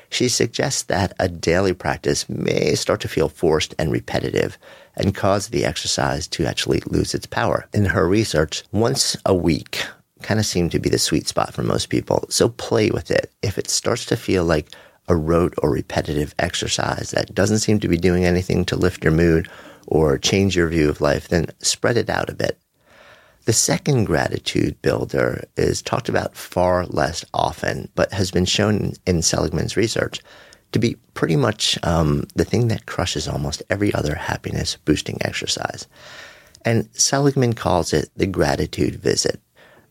she 0.09 0.29
suggests 0.29 0.83
that 0.83 1.13
a 1.19 1.27
daily 1.27 1.73
practice 1.73 2.29
may 2.29 2.75
start 2.75 3.01
to 3.01 3.07
feel 3.09 3.27
forced 3.27 3.75
and 3.77 3.91
repetitive 3.91 4.57
and 4.95 5.13
cause 5.13 5.49
the 5.49 5.65
exercise 5.65 6.25
to 6.27 6.45
actually 6.45 6.81
lose 6.85 7.13
its 7.13 7.25
power. 7.25 7.67
In 7.73 7.85
her 7.85 8.07
research, 8.07 8.63
once 8.71 9.17
a 9.25 9.35
week 9.35 9.85
kind 10.21 10.39
of 10.39 10.45
seemed 10.45 10.71
to 10.71 10.79
be 10.79 10.89
the 10.89 10.99
sweet 10.99 11.27
spot 11.27 11.53
for 11.53 11.63
most 11.63 11.89
people. 11.89 12.25
So 12.29 12.47
play 12.47 12.91
with 12.91 13.11
it. 13.11 13.31
If 13.41 13.57
it 13.57 13.69
starts 13.69 14.05
to 14.05 14.15
feel 14.15 14.45
like 14.45 14.69
a 15.07 15.15
rote 15.15 15.53
or 15.61 15.71
repetitive 15.71 16.33
exercise 16.39 17.11
that 17.11 17.35
doesn't 17.35 17.59
seem 17.59 17.79
to 17.79 17.87
be 17.87 17.97
doing 17.97 18.25
anything 18.25 18.65
to 18.65 18.75
lift 18.75 19.03
your 19.03 19.13
mood 19.13 19.49
or 19.87 20.17
change 20.17 20.55
your 20.55 20.69
view 20.69 20.89
of 20.89 21.01
life, 21.01 21.27
then 21.27 21.47
spread 21.59 21.97
it 21.97 22.09
out 22.09 22.29
a 22.29 22.35
bit. 22.35 22.57
The 23.45 23.53
second 23.53 24.05
gratitude 24.05 24.81
builder 24.81 25.43
is 25.57 25.81
talked 25.81 26.07
about 26.07 26.37
far 26.37 26.85
less 26.85 27.25
often, 27.33 27.89
but 27.93 28.13
has 28.13 28.31
been 28.31 28.45
shown 28.45 28.93
in 29.05 29.21
Seligman's 29.21 29.75
research 29.75 30.21
to 30.71 30.79
be 30.79 30.95
pretty 31.13 31.35
much 31.35 31.77
um, 31.83 32.25
the 32.35 32.45
thing 32.45 32.69
that 32.69 32.85
crushes 32.85 33.27
almost 33.27 33.61
every 33.69 33.93
other 33.93 34.15
happiness 34.15 34.77
boosting 34.85 35.17
exercise. 35.21 35.87
And 36.65 36.89
Seligman 36.93 37.53
calls 37.53 37.91
it 37.91 38.09
the 38.15 38.27
gratitude 38.27 38.95
visit. 38.95 39.41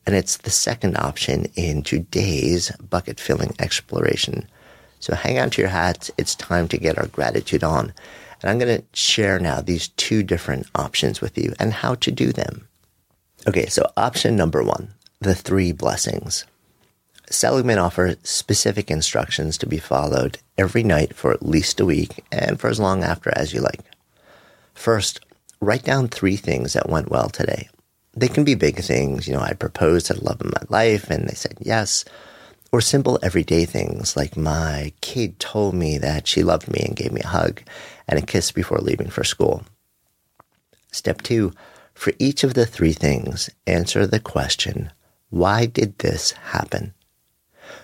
And 0.06 0.16
it's 0.16 0.38
the 0.38 0.50
second 0.50 0.96
option 0.96 1.46
in 1.54 1.82
today's 1.82 2.70
bucket 2.76 3.20
filling 3.20 3.54
exploration. 3.58 4.48
So 5.02 5.16
hang 5.16 5.40
on 5.40 5.50
to 5.50 5.60
your 5.60 5.68
hats. 5.68 6.12
It's 6.16 6.36
time 6.36 6.68
to 6.68 6.78
get 6.78 6.96
our 6.96 7.08
gratitude 7.08 7.64
on. 7.64 7.92
And 8.40 8.50
I'm 8.50 8.58
going 8.60 8.78
to 8.78 8.84
share 8.94 9.40
now 9.40 9.60
these 9.60 9.88
two 9.88 10.22
different 10.22 10.68
options 10.76 11.20
with 11.20 11.36
you 11.36 11.54
and 11.58 11.72
how 11.72 11.96
to 11.96 12.12
do 12.12 12.32
them. 12.32 12.68
Okay, 13.48 13.66
so 13.66 13.90
option 13.96 14.36
number 14.36 14.62
one, 14.62 14.94
the 15.20 15.34
three 15.34 15.72
blessings. 15.72 16.44
Seligman 17.28 17.78
offers 17.78 18.16
specific 18.22 18.92
instructions 18.92 19.58
to 19.58 19.66
be 19.66 19.78
followed 19.78 20.38
every 20.56 20.84
night 20.84 21.16
for 21.16 21.32
at 21.32 21.44
least 21.44 21.80
a 21.80 21.84
week 21.84 22.24
and 22.30 22.60
for 22.60 22.68
as 22.68 22.78
long 22.78 23.02
after 23.02 23.32
as 23.34 23.52
you 23.52 23.60
like. 23.60 23.80
First, 24.72 25.18
write 25.60 25.82
down 25.82 26.06
three 26.06 26.36
things 26.36 26.74
that 26.74 26.88
went 26.88 27.10
well 27.10 27.28
today. 27.28 27.68
They 28.14 28.28
can 28.28 28.44
be 28.44 28.54
big 28.54 28.76
things, 28.76 29.26
you 29.26 29.34
know, 29.34 29.40
I 29.40 29.54
proposed 29.54 30.06
to 30.06 30.14
the 30.14 30.24
love 30.24 30.40
of 30.42 30.52
my 30.52 30.62
life 30.68 31.10
and 31.10 31.28
they 31.28 31.34
said 31.34 31.56
yes, 31.60 32.04
or 32.72 32.80
simple 32.80 33.18
everyday 33.22 33.66
things 33.66 34.16
like 34.16 34.36
my 34.36 34.92
kid 35.02 35.38
told 35.38 35.74
me 35.74 35.98
that 35.98 36.26
she 36.26 36.42
loved 36.42 36.68
me 36.68 36.80
and 36.84 36.96
gave 36.96 37.12
me 37.12 37.20
a 37.20 37.28
hug 37.28 37.62
and 38.08 38.18
a 38.18 38.26
kiss 38.26 38.50
before 38.50 38.78
leaving 38.78 39.10
for 39.10 39.22
school. 39.22 39.62
Step 40.90 41.20
two, 41.20 41.52
for 41.92 42.14
each 42.18 42.42
of 42.42 42.54
the 42.54 42.64
three 42.64 42.94
things, 42.94 43.50
answer 43.66 44.06
the 44.06 44.18
question, 44.18 44.90
why 45.28 45.66
did 45.66 45.98
this 45.98 46.32
happen? 46.32 46.94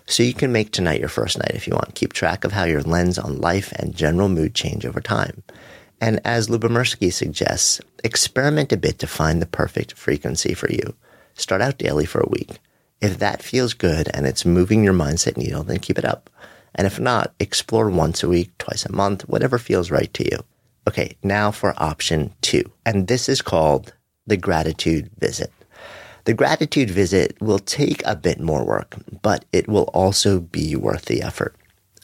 So 0.06 0.22
you 0.22 0.34
can 0.34 0.52
make 0.52 0.72
tonight 0.72 1.00
your 1.00 1.08
first 1.08 1.38
night 1.38 1.52
if 1.54 1.66
you 1.66 1.74
want. 1.74 1.94
Keep 1.94 2.14
track 2.14 2.44
of 2.44 2.52
how 2.52 2.64
your 2.64 2.82
lens 2.82 3.18
on 3.18 3.40
life 3.40 3.72
and 3.72 3.94
general 3.94 4.28
mood 4.28 4.54
change 4.54 4.86
over 4.86 5.00
time. 5.00 5.42
And 6.00 6.20
as 6.24 6.48
Lyubomirsky 6.48 7.12
suggests, 7.12 7.80
experiment 8.04 8.72
a 8.72 8.76
bit 8.76 8.98
to 9.00 9.06
find 9.06 9.42
the 9.42 9.46
perfect 9.46 9.94
frequency 9.94 10.54
for 10.54 10.70
you. 10.70 10.94
Start 11.34 11.60
out 11.60 11.78
daily 11.78 12.06
for 12.06 12.20
a 12.20 12.28
week. 12.28 12.58
If 13.00 13.18
that 13.18 13.42
feels 13.42 13.74
good 13.74 14.08
and 14.12 14.26
it's 14.26 14.44
moving 14.44 14.82
your 14.82 14.94
mindset 14.94 15.36
needle, 15.36 15.62
then 15.62 15.78
keep 15.78 15.98
it 15.98 16.04
up. 16.04 16.30
And 16.74 16.86
if 16.86 16.98
not, 16.98 17.32
explore 17.40 17.90
once 17.90 18.22
a 18.22 18.28
week, 18.28 18.56
twice 18.58 18.84
a 18.84 18.92
month, 18.92 19.28
whatever 19.28 19.58
feels 19.58 19.90
right 19.90 20.12
to 20.14 20.24
you. 20.24 20.38
Okay, 20.86 21.16
now 21.22 21.50
for 21.50 21.74
option 21.76 22.32
two. 22.40 22.70
And 22.84 23.06
this 23.06 23.28
is 23.28 23.42
called 23.42 23.92
the 24.26 24.36
gratitude 24.36 25.10
visit. 25.18 25.52
The 26.24 26.34
gratitude 26.34 26.90
visit 26.90 27.40
will 27.40 27.58
take 27.58 28.02
a 28.04 28.16
bit 28.16 28.40
more 28.40 28.64
work, 28.64 28.96
but 29.22 29.44
it 29.52 29.68
will 29.68 29.90
also 29.94 30.40
be 30.40 30.76
worth 30.76 31.06
the 31.06 31.22
effort. 31.22 31.54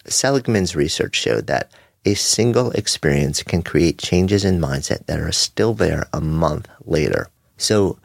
Seligman's 0.07 0.77
research 0.77 1.17
showed 1.17 1.47
that 1.47 1.71
a 2.05 2.15
single 2.15 2.71
experience 2.73 3.43
can 3.43 3.63
create 3.63 3.99
changes 3.99 4.45
in 4.45 4.61
mindset 4.61 5.07
that 5.07 5.21
are 5.21 5.33
still 5.33 5.75
there 5.75 6.07
a 6.13 6.21
month 6.21 6.69
later. 6.85 7.29
So 7.57 7.99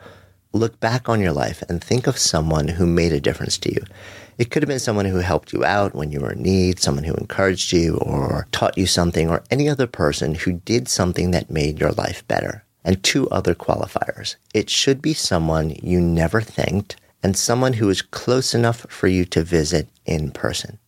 look 0.51 0.79
back 0.79 1.07
on 1.07 1.21
your 1.21 1.31
life 1.31 1.61
and 1.69 1.83
think 1.83 2.07
of 2.07 2.17
someone 2.17 2.67
who 2.67 2.85
made 2.85 3.13
a 3.13 3.21
difference 3.21 3.57
to 3.59 3.71
you. 3.71 3.81
It 4.37 4.49
could 4.49 4.63
have 4.63 4.67
been 4.67 4.79
someone 4.79 5.05
who 5.05 5.17
helped 5.17 5.53
you 5.53 5.63
out 5.63 5.93
when 5.93 6.11
you 6.11 6.21
were 6.21 6.31
in 6.31 6.41
need, 6.41 6.79
someone 6.79 7.03
who 7.03 7.13
encouraged 7.13 7.71
you 7.73 7.97
or 7.97 8.47
taught 8.51 8.77
you 8.77 8.87
something, 8.87 9.29
or 9.29 9.43
any 9.51 9.69
other 9.69 9.85
person 9.85 10.33
who 10.35 10.53
did 10.53 10.87
something 10.87 11.31
that 11.31 11.51
made 11.51 11.79
your 11.79 11.91
life 11.91 12.27
better 12.27 12.63
and 12.83 13.03
two 13.03 13.29
other 13.29 13.53
qualifiers. 13.53 14.37
It 14.53 14.69
should 14.69 15.01
be 15.01 15.13
someone 15.13 15.75
you 15.83 15.99
never 15.99 16.41
thanked 16.41 16.95
and 17.21 17.37
someone 17.37 17.73
who 17.73 17.89
is 17.89 18.01
close 18.01 18.55
enough 18.55 18.85
for 18.89 19.07
you 19.07 19.25
to 19.25 19.43
visit 19.43 19.89
in 20.05 20.31
person. 20.31 20.79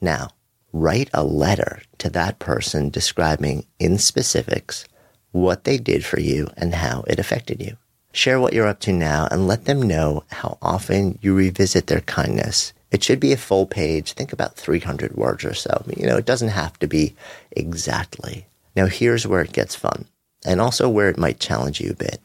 Now, 0.00 0.30
write 0.72 1.10
a 1.14 1.24
letter 1.24 1.82
to 1.98 2.10
that 2.10 2.38
person 2.38 2.90
describing 2.90 3.66
in 3.78 3.98
specifics 3.98 4.84
what 5.30 5.64
they 5.64 5.78
did 5.78 6.04
for 6.04 6.20
you 6.20 6.48
and 6.56 6.74
how 6.74 7.04
it 7.06 7.18
affected 7.18 7.62
you. 7.62 7.76
Share 8.12 8.38
what 8.38 8.52
you're 8.52 8.66
up 8.66 8.80
to 8.80 8.92
now 8.92 9.26
and 9.30 9.46
let 9.46 9.64
them 9.64 9.80
know 9.82 10.24
how 10.30 10.58
often 10.60 11.18
you 11.22 11.34
revisit 11.34 11.86
their 11.86 12.02
kindness. 12.02 12.72
It 12.90 13.02
should 13.02 13.20
be 13.20 13.32
a 13.32 13.38
full 13.38 13.66
page. 13.66 14.12
Think 14.12 14.32
about 14.32 14.56
300 14.56 15.16
words 15.16 15.44
or 15.44 15.54
so. 15.54 15.82
You 15.96 16.06
know, 16.06 16.18
it 16.18 16.26
doesn't 16.26 16.50
have 16.50 16.78
to 16.80 16.86
be 16.86 17.16
exactly. 17.52 18.46
Now, 18.76 18.86
here's 18.86 19.26
where 19.26 19.40
it 19.40 19.52
gets 19.52 19.74
fun 19.74 20.06
and 20.44 20.60
also 20.60 20.88
where 20.88 21.08
it 21.08 21.16
might 21.16 21.40
challenge 21.40 21.80
you 21.80 21.92
a 21.92 21.94
bit. 21.94 22.20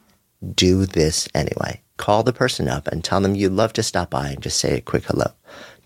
Do 0.54 0.84
this 0.84 1.28
anyway. 1.34 1.82
Call 1.96 2.22
the 2.22 2.32
person 2.32 2.68
up 2.68 2.86
and 2.88 3.02
tell 3.02 3.20
them 3.20 3.34
you'd 3.34 3.52
love 3.52 3.72
to 3.74 3.82
stop 3.82 4.10
by 4.10 4.28
and 4.28 4.42
just 4.42 4.60
say 4.60 4.76
a 4.76 4.80
quick 4.82 5.04
hello. 5.04 5.32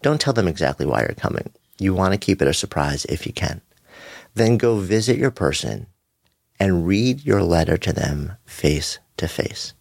Don't 0.02 0.20
tell 0.20 0.32
them 0.32 0.48
exactly 0.48 0.84
why 0.84 1.00
you're 1.00 1.14
coming. 1.14 1.52
You 1.78 1.94
want 1.94 2.12
to 2.12 2.18
keep 2.18 2.42
it 2.42 2.48
a 2.48 2.54
surprise 2.54 3.04
if 3.06 3.24
you 3.26 3.32
can. 3.32 3.60
Then 4.34 4.56
go 4.56 4.76
visit 4.76 5.16
your 5.16 5.30
person 5.30 5.86
and 6.58 6.86
read 6.86 7.24
your 7.24 7.42
letter 7.42 7.76
to 7.78 7.92
them 7.92 8.36
face 8.44 8.98
to 9.16 9.28
face. 9.28 9.74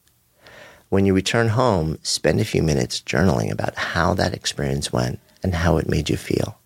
When 0.91 1.05
you 1.05 1.13
return 1.13 1.47
home, 1.47 1.99
spend 2.03 2.41
a 2.41 2.45
few 2.45 2.61
minutes 2.61 2.99
journaling 2.99 3.49
about 3.49 3.75
how 3.75 4.13
that 4.15 4.33
experience 4.33 4.91
went 4.91 5.21
and 5.41 5.55
how 5.55 5.77
it 5.77 5.87
made 5.87 6.09
you 6.09 6.17
feel. 6.17 6.59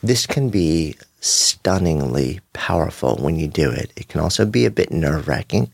This 0.00 0.24
can 0.24 0.50
be 0.50 0.94
stunningly 1.18 2.42
powerful 2.52 3.16
when 3.16 3.34
you 3.34 3.48
do 3.48 3.72
it. 3.72 3.92
It 3.96 4.06
can 4.06 4.20
also 4.20 4.46
be 4.46 4.66
a 4.66 4.70
bit 4.70 4.92
nerve 4.92 5.26
wracking 5.26 5.72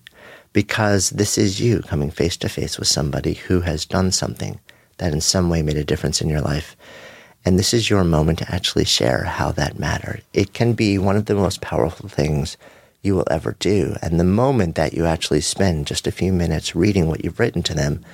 because 0.55 1.11
this 1.11 1.37
is 1.37 1.61
you 1.61 1.83
coming 1.83 2.11
face 2.11 2.39
to 2.39 2.49
face 2.49 2.79
with 2.79 2.89
somebody 2.89 3.35
who 3.35 3.61
has 3.61 3.85
done 3.85 4.11
something 4.11 4.59
that 4.97 5.13
in 5.13 5.21
some 5.21 5.51
way 5.51 5.61
made 5.61 5.77
a 5.77 5.85
difference 5.85 6.23
in 6.23 6.31
your 6.31 6.41
life. 6.41 6.75
And 7.45 7.59
this 7.59 7.75
is 7.75 7.91
your 7.91 8.05
moment 8.05 8.39
to 8.39 8.51
actually 8.51 8.87
share 8.87 9.25
how 9.25 9.53
that 9.53 9.79
mattered. 9.79 10.23
It 10.33 10.55
can 10.55 10.73
be 10.73 10.97
one 10.97 11.17
of 11.17 11.27
the 11.27 11.35
most 11.35 11.61
powerful 11.61 12.09
things 12.09 12.57
you 13.03 13.15
will 13.15 13.27
ever 13.31 13.57
do. 13.59 13.97
And 14.03 14.19
the 14.19 14.25
moment 14.25 14.75
that 14.75 14.93
you 14.93 15.07
actually 15.07 15.41
spend 15.41 15.87
just 15.87 16.07
a 16.07 16.13
few 16.13 16.33
minutes 16.33 16.77
reading 16.77 17.09
what 17.09 17.25
you've 17.25 17.41
written 17.41 17.63
to 17.65 17.75
them 17.75 18.05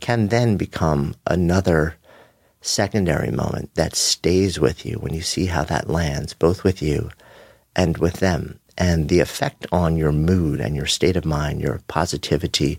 can 0.00 0.28
then 0.28 0.56
become 0.56 1.14
another 1.26 1.96
secondary 2.60 3.30
moment 3.30 3.74
that 3.74 3.94
stays 3.94 4.58
with 4.58 4.86
you 4.86 4.94
when 4.96 5.12
you 5.12 5.20
see 5.20 5.46
how 5.46 5.64
that 5.64 5.90
lands, 5.90 6.32
both 6.32 6.64
with 6.64 6.80
you 6.80 7.10
and 7.76 7.98
with 7.98 8.14
them. 8.14 8.58
And 8.78 9.10
the 9.10 9.20
effect 9.20 9.66
on 9.70 9.96
your 9.96 10.12
mood 10.12 10.58
and 10.58 10.74
your 10.74 10.86
state 10.86 11.16
of 11.16 11.26
mind, 11.26 11.60
your 11.60 11.80
positivity, 11.88 12.78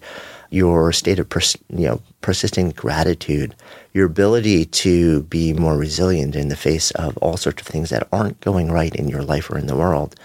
your 0.49 0.91
state 0.91 1.19
of 1.19 1.29
pers- 1.29 1.57
you 1.69 1.87
know 1.87 2.01
persisting 2.21 2.71
gratitude, 2.71 3.55
your 3.93 4.07
ability 4.07 4.65
to 4.65 5.21
be 5.23 5.53
more 5.53 5.77
resilient 5.77 6.35
in 6.35 6.47
the 6.47 6.55
face 6.55 6.89
of 6.91 7.15
all 7.17 7.37
sorts 7.37 7.61
of 7.61 7.67
things 7.67 7.91
that 7.91 8.07
aren't 8.11 8.39
going 8.41 8.71
right 8.71 8.95
in 8.95 9.07
your 9.07 9.21
life 9.21 9.51
or 9.51 9.57
in 9.57 9.67
the 9.67 9.75
world, 9.75 10.15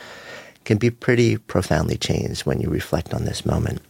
can 0.69 0.77
be 0.77 0.91
pretty 0.91 1.39
profoundly 1.39 1.97
changed 1.97 2.45
when 2.45 2.61
you 2.61 2.69
reflect 2.69 3.15
on 3.15 3.25
this 3.25 3.47
moment. 3.47 3.81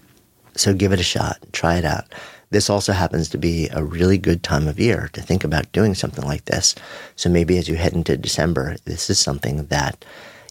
So 0.54 0.73
give 0.73 0.92
it 0.92 1.00
a 1.00 1.02
shot, 1.02 1.37
try 1.50 1.75
it 1.75 1.85
out. 1.85 2.04
This 2.50 2.70
also 2.70 2.92
happens 2.92 3.28
to 3.30 3.37
be 3.37 3.68
a 3.73 3.82
really 3.82 4.16
good 4.16 4.44
time 4.44 4.68
of 4.68 4.78
year 4.78 5.11
to 5.14 5.20
think 5.20 5.42
about 5.42 5.73
doing 5.73 5.97
something 5.97 6.25
like 6.25 6.44
this. 6.44 6.76
So 7.16 7.28
maybe 7.28 7.58
as 7.58 7.68
you 7.68 7.75
head 7.75 7.94
into 7.94 8.16
December, 8.16 8.76
this 8.85 9.11
is 9.11 9.18
something 9.18 9.66
that, 9.66 10.04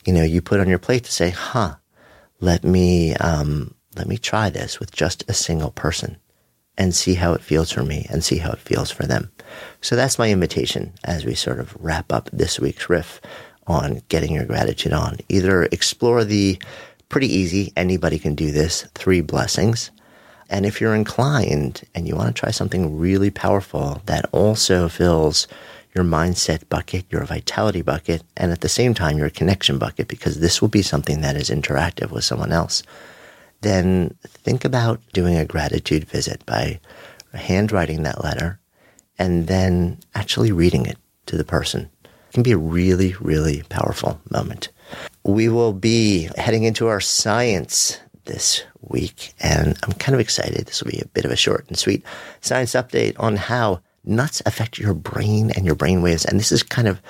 you 0.06 0.12
know, 0.12 0.22
you 0.22 0.42
put 0.42 0.60
on 0.60 0.68
your 0.68 0.80
plate 0.80 1.06
to 1.06 1.14
say, 1.14 1.30
huh, 1.30 1.76
let 2.42 2.66
me, 2.66 3.16
um, 3.16 3.74
let 3.96 4.08
me 4.08 4.18
try 4.18 4.50
this 4.50 4.82
with 4.82 4.92
just 4.92 5.24
a 5.30 5.34
single 5.34 5.72
person 5.72 6.18
and 6.78 6.94
see 6.94 7.14
how 7.14 7.32
it 7.32 7.42
feels 7.42 7.72
for 7.72 7.84
me 7.84 8.06
and 8.10 8.22
see 8.22 8.40
how 8.40 8.52
it 8.52 8.60
feels 8.60 8.92
for 8.92 9.08
them. 9.08 9.32
So 9.80 9.96
that's 9.96 10.20
my 10.20 10.30
invitation 10.30 10.92
as 11.06 11.24
we 11.24 11.36
sort 11.36 11.62
of 11.62 11.74
wrap 11.80 12.12
up 12.12 12.30
this 12.34 12.60
week's 12.60 12.90
riff 12.90 13.22
on 13.68 14.02
getting 14.10 14.34
your 14.34 14.46
gratitude 14.46 14.94
on. 14.94 15.18
Either 15.30 15.64
explore 15.64 16.24
the 16.24 16.58
pretty 17.10 17.28
easy, 17.28 17.72
anybody 17.76 18.20
can 18.20 18.36
do 18.36 18.52
this, 18.52 18.84
three 18.96 19.22
blessings 19.22 19.92
and 20.50 20.66
if 20.66 20.80
you're 20.80 20.96
inclined 20.96 21.84
and 21.94 22.08
you 22.08 22.16
want 22.16 22.34
to 22.34 22.40
try 22.40 22.52
something 22.52 22.98
really 22.98 23.30
powerful 23.30 24.02
that 24.06 24.26
also 24.32 24.88
fills 24.88 25.48
your 25.94 26.06
mindset 26.06 26.68
bucket, 26.70 27.06
your 27.10 27.26
vitality 27.26 27.82
bucket, 27.82 28.24
and 28.38 28.52
at 28.52 28.62
the 28.62 28.70
same 28.70 28.94
time, 28.94 29.18
your 29.18 29.30
connection 29.30 29.78
bucket, 29.78 30.08
because 30.08 30.40
this 30.40 30.62
will 30.62 30.70
be 30.70 30.82
something 30.82 31.22
that 31.22 31.36
is 31.36 31.50
interactive 31.50 32.12
with 32.12 32.24
someone 32.24 32.52
else, 32.52 32.84
then 33.62 34.16
think 34.24 34.64
about 34.64 35.02
doing 35.14 35.36
a 35.36 35.46
gratitude 35.46 36.06
visit 36.06 36.46
by 36.46 36.80
handwriting 37.34 38.04
that 38.04 38.24
letter 38.24 38.60
and 39.20 39.48
then 39.48 40.00
actually 40.14 40.52
reading 40.52 40.86
it 40.86 40.98
to 41.26 41.36
the 41.36 41.44
person. 41.44 41.90
Can 42.38 42.44
be 42.44 42.52
a 42.52 42.58
really, 42.58 43.16
really 43.20 43.64
powerful 43.68 44.22
moment. 44.30 44.70
We 45.24 45.50
will 45.50 45.74
be 45.74 46.30
heading 46.38 46.66
into 46.66 46.86
our 46.86 47.02
science 47.02 47.98
this 48.26 48.64
week, 48.80 49.34
and 49.40 49.76
I'm 49.82 49.94
kind 49.94 50.14
of 50.14 50.20
excited. 50.20 50.68
This 50.68 50.84
will 50.84 50.92
be 50.92 51.00
a 51.00 51.08
bit 51.08 51.26
of 51.26 51.32
a 51.32 51.36
short 51.36 51.66
and 51.68 51.76
sweet 51.76 52.06
science 52.42 52.74
update 52.74 53.16
on 53.18 53.38
how 53.38 53.82
nuts 54.06 54.44
affect 54.46 54.78
your 54.78 54.94
brain 54.94 55.50
and 55.56 55.66
your 55.66 55.74
brain 55.74 56.04
waves. 56.04 56.26
And 56.26 56.40
this 56.40 56.52
is 56.52 56.62
kind 56.62 56.88
of 56.88 57.02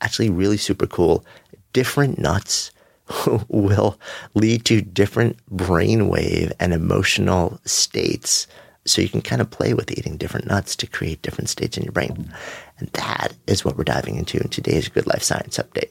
actually 0.00 0.30
really 0.30 0.56
super 0.56 0.86
cool. 0.86 1.24
Different 1.72 2.20
nuts 2.20 2.70
will 3.48 3.98
lead 4.34 4.64
to 4.66 4.80
different 4.80 5.38
brainwave 5.52 6.52
and 6.60 6.72
emotional 6.72 7.58
states. 7.64 8.46
So 8.88 9.02
you 9.02 9.08
can 9.08 9.22
kind 9.22 9.40
of 9.40 9.50
play 9.50 9.74
with 9.74 9.90
eating 9.90 10.16
different 10.16 10.46
nuts 10.46 10.74
to 10.76 10.86
create 10.86 11.22
different 11.22 11.50
states 11.50 11.76
in 11.76 11.84
your 11.84 11.92
brain. 11.92 12.32
And 12.78 12.88
that 12.90 13.34
is 13.46 13.64
what 13.64 13.76
we're 13.76 13.84
diving 13.84 14.16
into 14.16 14.38
in 14.40 14.48
today's 14.48 14.88
Good 14.88 15.06
Life 15.06 15.22
Science 15.22 15.58
Update. 15.58 15.90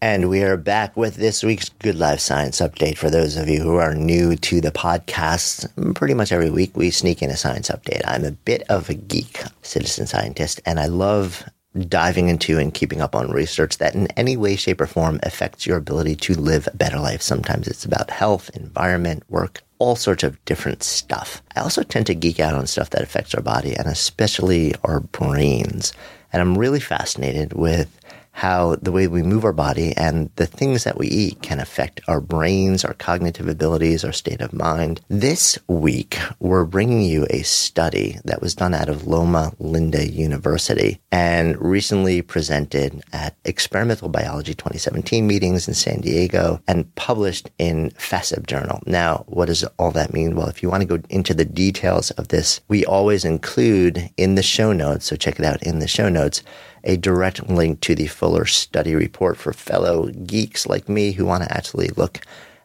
And 0.00 0.30
we 0.30 0.44
are 0.44 0.56
back 0.56 0.96
with 0.96 1.16
this 1.16 1.42
week's 1.42 1.70
Good 1.70 1.98
Life 1.98 2.20
Science 2.20 2.60
Update. 2.60 2.96
For 2.96 3.10
those 3.10 3.36
of 3.36 3.48
you 3.48 3.60
who 3.60 3.74
are 3.76 3.96
new 3.96 4.36
to 4.36 4.60
the 4.60 4.70
podcast, 4.70 5.68
pretty 5.96 6.14
much 6.14 6.30
every 6.30 6.50
week 6.50 6.76
we 6.76 6.92
sneak 6.92 7.20
in 7.20 7.30
a 7.30 7.36
science 7.36 7.68
update. 7.68 8.02
I'm 8.06 8.24
a 8.24 8.30
bit 8.30 8.62
of 8.68 8.88
a 8.88 8.94
geek, 8.94 9.42
citizen 9.62 10.06
scientist, 10.06 10.60
and 10.64 10.78
I 10.78 10.86
love 10.86 11.42
diving 11.88 12.28
into 12.28 12.60
and 12.60 12.72
keeping 12.72 13.00
up 13.00 13.16
on 13.16 13.32
research 13.32 13.78
that 13.78 13.96
in 13.96 14.06
any 14.12 14.36
way, 14.36 14.54
shape, 14.54 14.80
or 14.80 14.86
form 14.86 15.18
affects 15.24 15.66
your 15.66 15.76
ability 15.76 16.14
to 16.14 16.34
live 16.34 16.68
a 16.68 16.76
better 16.76 17.00
life. 17.00 17.20
Sometimes 17.20 17.66
it's 17.66 17.84
about 17.84 18.10
health, 18.10 18.50
environment, 18.54 19.24
work, 19.28 19.62
all 19.80 19.96
sorts 19.96 20.22
of 20.22 20.42
different 20.44 20.84
stuff. 20.84 21.42
I 21.56 21.60
also 21.60 21.82
tend 21.82 22.06
to 22.06 22.14
geek 22.14 22.38
out 22.38 22.54
on 22.54 22.68
stuff 22.68 22.90
that 22.90 23.02
affects 23.02 23.34
our 23.34 23.42
body 23.42 23.74
and 23.74 23.88
especially 23.88 24.76
our 24.84 25.00
brains. 25.00 25.92
And 26.32 26.40
I'm 26.40 26.56
really 26.56 26.80
fascinated 26.80 27.54
with 27.54 27.98
how 28.38 28.76
the 28.76 28.92
way 28.92 29.08
we 29.08 29.20
move 29.20 29.44
our 29.44 29.52
body 29.52 29.92
and 29.96 30.30
the 30.36 30.46
things 30.46 30.84
that 30.84 30.96
we 30.96 31.08
eat 31.08 31.42
can 31.42 31.58
affect 31.58 32.00
our 32.06 32.20
brains, 32.20 32.84
our 32.84 32.94
cognitive 32.94 33.48
abilities, 33.48 34.04
our 34.04 34.12
state 34.12 34.40
of 34.40 34.52
mind. 34.52 35.00
This 35.08 35.58
week, 35.66 36.16
we're 36.38 36.64
bringing 36.64 37.02
you 37.02 37.26
a 37.30 37.42
study 37.42 38.16
that 38.24 38.40
was 38.40 38.54
done 38.54 38.74
out 38.74 38.88
of 38.88 39.08
Loma 39.08 39.52
Linda 39.58 40.08
University 40.08 41.00
and 41.10 41.60
recently 41.60 42.22
presented 42.22 43.02
at 43.12 43.34
Experimental 43.44 44.08
Biology 44.08 44.54
2017 44.54 45.26
meetings 45.26 45.66
in 45.66 45.74
San 45.74 46.00
Diego 46.00 46.62
and 46.68 46.94
published 46.94 47.50
in 47.58 47.90
FASEB 47.98 48.46
Journal. 48.46 48.80
Now, 48.86 49.24
what 49.26 49.46
does 49.46 49.64
all 49.80 49.90
that 49.90 50.14
mean? 50.14 50.36
Well, 50.36 50.46
if 50.46 50.62
you 50.62 50.70
want 50.70 50.82
to 50.82 50.98
go 50.98 51.02
into 51.10 51.34
the 51.34 51.44
details 51.44 52.12
of 52.12 52.28
this, 52.28 52.60
we 52.68 52.84
always 52.84 53.24
include 53.24 54.10
in 54.16 54.36
the 54.36 54.44
show 54.44 54.72
notes, 54.72 55.06
so 55.06 55.16
check 55.16 55.40
it 55.40 55.44
out 55.44 55.60
in 55.64 55.80
the 55.80 55.88
show 55.88 56.08
notes, 56.08 56.44
a 56.88 56.96
direct 56.96 57.48
link 57.48 57.80
to 57.82 57.94
the 57.94 58.06
fuller 58.06 58.46
study 58.46 58.94
report 58.94 59.36
for 59.36 59.52
fellow 59.52 60.08
geeks 60.26 60.66
like 60.66 60.88
me 60.88 61.12
who 61.12 61.26
want 61.26 61.44
to 61.44 61.56
actually 61.56 61.88
look 61.90 62.20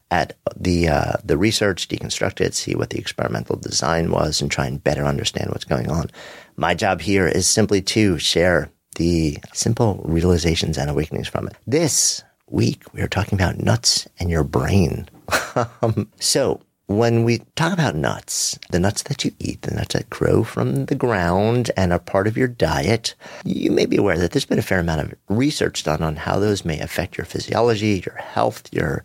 at 0.09 0.37
the 0.55 0.87
uh, 0.87 1.13
the 1.23 1.37
research, 1.37 1.87
deconstruct 1.87 2.39
it, 2.39 2.53
see 2.53 2.75
what 2.75 2.91
the 2.91 2.99
experimental 2.99 3.57
design 3.57 4.11
was, 4.11 4.41
and 4.41 4.49
try 4.49 4.65
and 4.65 4.83
better 4.83 5.05
understand 5.05 5.49
what's 5.49 5.65
going 5.65 5.89
on. 5.89 6.09
My 6.55 6.73
job 6.73 7.01
here 7.01 7.27
is 7.27 7.47
simply 7.47 7.81
to 7.81 8.17
share 8.17 8.71
the 8.95 9.39
simple 9.53 10.01
realizations 10.05 10.77
and 10.77 10.89
awakenings 10.89 11.27
from 11.27 11.47
it. 11.47 11.55
This 11.65 12.23
week 12.47 12.83
we 12.93 13.01
are 13.01 13.07
talking 13.07 13.37
about 13.37 13.57
nuts 13.59 14.07
and 14.19 14.29
your 14.29 14.43
brain. 14.43 15.09
Um, 15.83 16.09
so 16.19 16.61
when 16.87 17.23
we 17.23 17.39
talk 17.55 17.71
about 17.71 17.95
nuts, 17.95 18.59
the 18.71 18.79
nuts 18.79 19.03
that 19.03 19.23
you 19.23 19.31
eat, 19.39 19.61
the 19.61 19.73
nuts 19.73 19.93
that 19.93 20.09
grow 20.09 20.43
from 20.43 20.85
the 20.85 20.95
ground 20.95 21.71
and 21.77 21.93
are 21.93 21.99
part 21.99 22.27
of 22.27 22.37
your 22.37 22.47
diet, 22.47 23.15
you 23.45 23.71
may 23.71 23.85
be 23.85 23.97
aware 23.97 24.17
that 24.17 24.31
there's 24.31 24.45
been 24.45 24.59
a 24.59 24.63
fair 24.63 24.79
amount 24.79 25.01
of 25.01 25.13
research 25.29 25.83
done 25.83 26.03
on 26.03 26.15
how 26.17 26.39
those 26.39 26.65
may 26.65 26.79
affect 26.79 27.17
your 27.17 27.25
physiology, 27.25 28.03
your 28.05 28.15
health, 28.15 28.67
your 28.73 29.03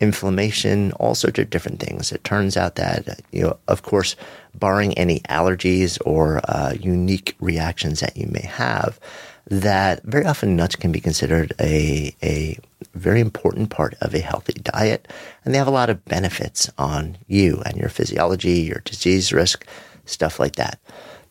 inflammation, 0.00 0.92
all 0.92 1.14
sorts 1.14 1.38
of 1.38 1.50
different 1.50 1.78
things. 1.78 2.10
It 2.10 2.24
turns 2.24 2.56
out 2.56 2.74
that, 2.76 3.20
you 3.30 3.42
know, 3.42 3.58
of 3.68 3.82
course, 3.82 4.16
barring 4.54 4.94
any 4.94 5.20
allergies 5.20 5.98
or 6.04 6.40
uh, 6.44 6.72
unique 6.80 7.36
reactions 7.38 8.00
that 8.00 8.16
you 8.16 8.26
may 8.26 8.42
have, 8.42 8.98
that 9.46 10.02
very 10.04 10.24
often 10.24 10.56
nuts 10.56 10.76
can 10.76 10.90
be 10.90 11.00
considered 11.00 11.52
a, 11.60 12.14
a 12.22 12.58
very 12.94 13.20
important 13.20 13.70
part 13.70 13.94
of 14.00 14.14
a 14.14 14.20
healthy 14.20 14.54
diet. 14.54 15.08
And 15.44 15.54
they 15.54 15.58
have 15.58 15.66
a 15.66 15.72
lot 15.72 15.90
of 15.90 16.04
benefits 16.04 16.70
on 16.76 17.18
you 17.26 17.62
and 17.64 17.76
your 17.76 17.88
physiology, 17.88 18.60
your 18.60 18.82
disease 18.84 19.32
risk, 19.32 19.66
stuff 20.04 20.40
like 20.40 20.56
that. 20.56 20.78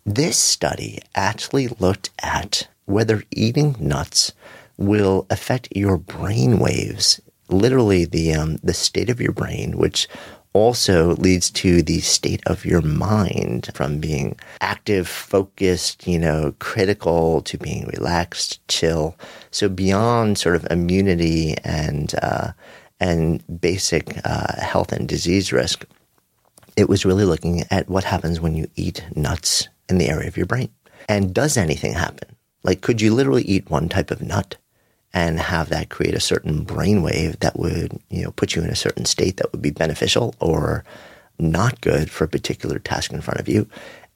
This 0.06 0.38
study 0.38 1.00
actually 1.15 1.67
looked 1.67 2.10
at 2.22 2.67
whether 2.86 3.24
eating 3.32 3.76
nuts 3.80 4.34
will 4.78 5.28
affect 5.30 5.67
your 5.76 5.98
brain 5.98 6.58
waves, 6.58 7.19
literally 7.50 8.06
the, 8.06 8.34
um, 8.34 8.56
the 8.63 8.74
state 8.74 9.10
of 9.10 9.22
your 9.22 9.34
brain, 9.34 9.78
which 9.78 10.08
also 10.53 11.15
leads 11.15 11.51
to 11.51 11.81
the 11.81 11.99
state 11.99 12.41
of 12.45 12.65
your 12.65 12.81
mind 12.81 13.69
from 13.73 13.99
being 13.99 14.38
active, 14.62 15.07
focused, 15.07 16.07
you 16.07 16.17
know, 16.17 16.55
critical 16.59 17.41
to 17.43 17.57
being 17.57 17.85
relaxed, 17.88 18.65
chill. 18.67 19.15
So 19.51 19.69
beyond 19.69 20.38
sort 20.38 20.55
of 20.55 20.67
immunity 20.71 21.55
and, 21.63 22.13
uh, 22.21 22.51
and 22.99 23.43
basic 23.62 24.17
uh, 24.25 24.62
health 24.62 24.91
and 24.91 25.07
disease 25.07 25.53
risk, 25.53 25.85
it 26.75 26.89
was 26.89 27.05
really 27.05 27.25
looking 27.25 27.63
at 27.69 27.89
what 27.89 28.03
happens 28.03 28.39
when 28.39 28.55
you 28.55 28.67
eat 28.75 29.03
nuts 29.15 29.67
in 29.88 29.97
the 29.97 30.09
area 30.09 30.27
of 30.27 30.38
your 30.38 30.45
brain. 30.45 30.69
And 31.07 31.33
does 31.33 31.57
anything 31.57 31.93
happen? 31.93 32.35
Like, 32.63 32.81
could 32.81 33.01
you 33.01 33.13
literally 33.13 33.43
eat 33.43 33.69
one 33.69 33.89
type 33.89 34.12
of 34.12 34.21
nut 34.21 34.57
and 35.13 35.39
have 35.39 35.69
that 35.69 35.89
create 35.89 36.13
a 36.13 36.19
certain 36.19 36.65
brainwave 36.65 37.39
that 37.39 37.58
would, 37.58 38.00
you 38.10 38.24
know, 38.24 38.32
put 38.32 38.56
you 38.56 38.62
in 38.62 38.69
a 38.69 38.76
certain 38.76 39.06
state 39.06 39.38
that 39.38 39.52
would 39.52 39.62
be 39.62 39.72
beneficial 39.72 40.36
or 40.39 40.84
not 41.39 41.82
good 41.82 42.12
for 42.12 42.26
a 42.26 42.30
particular 42.30 42.80
task 42.80 43.12
in 43.12 43.22
front 43.22 43.39
of 43.39 43.48
you, 43.48 43.67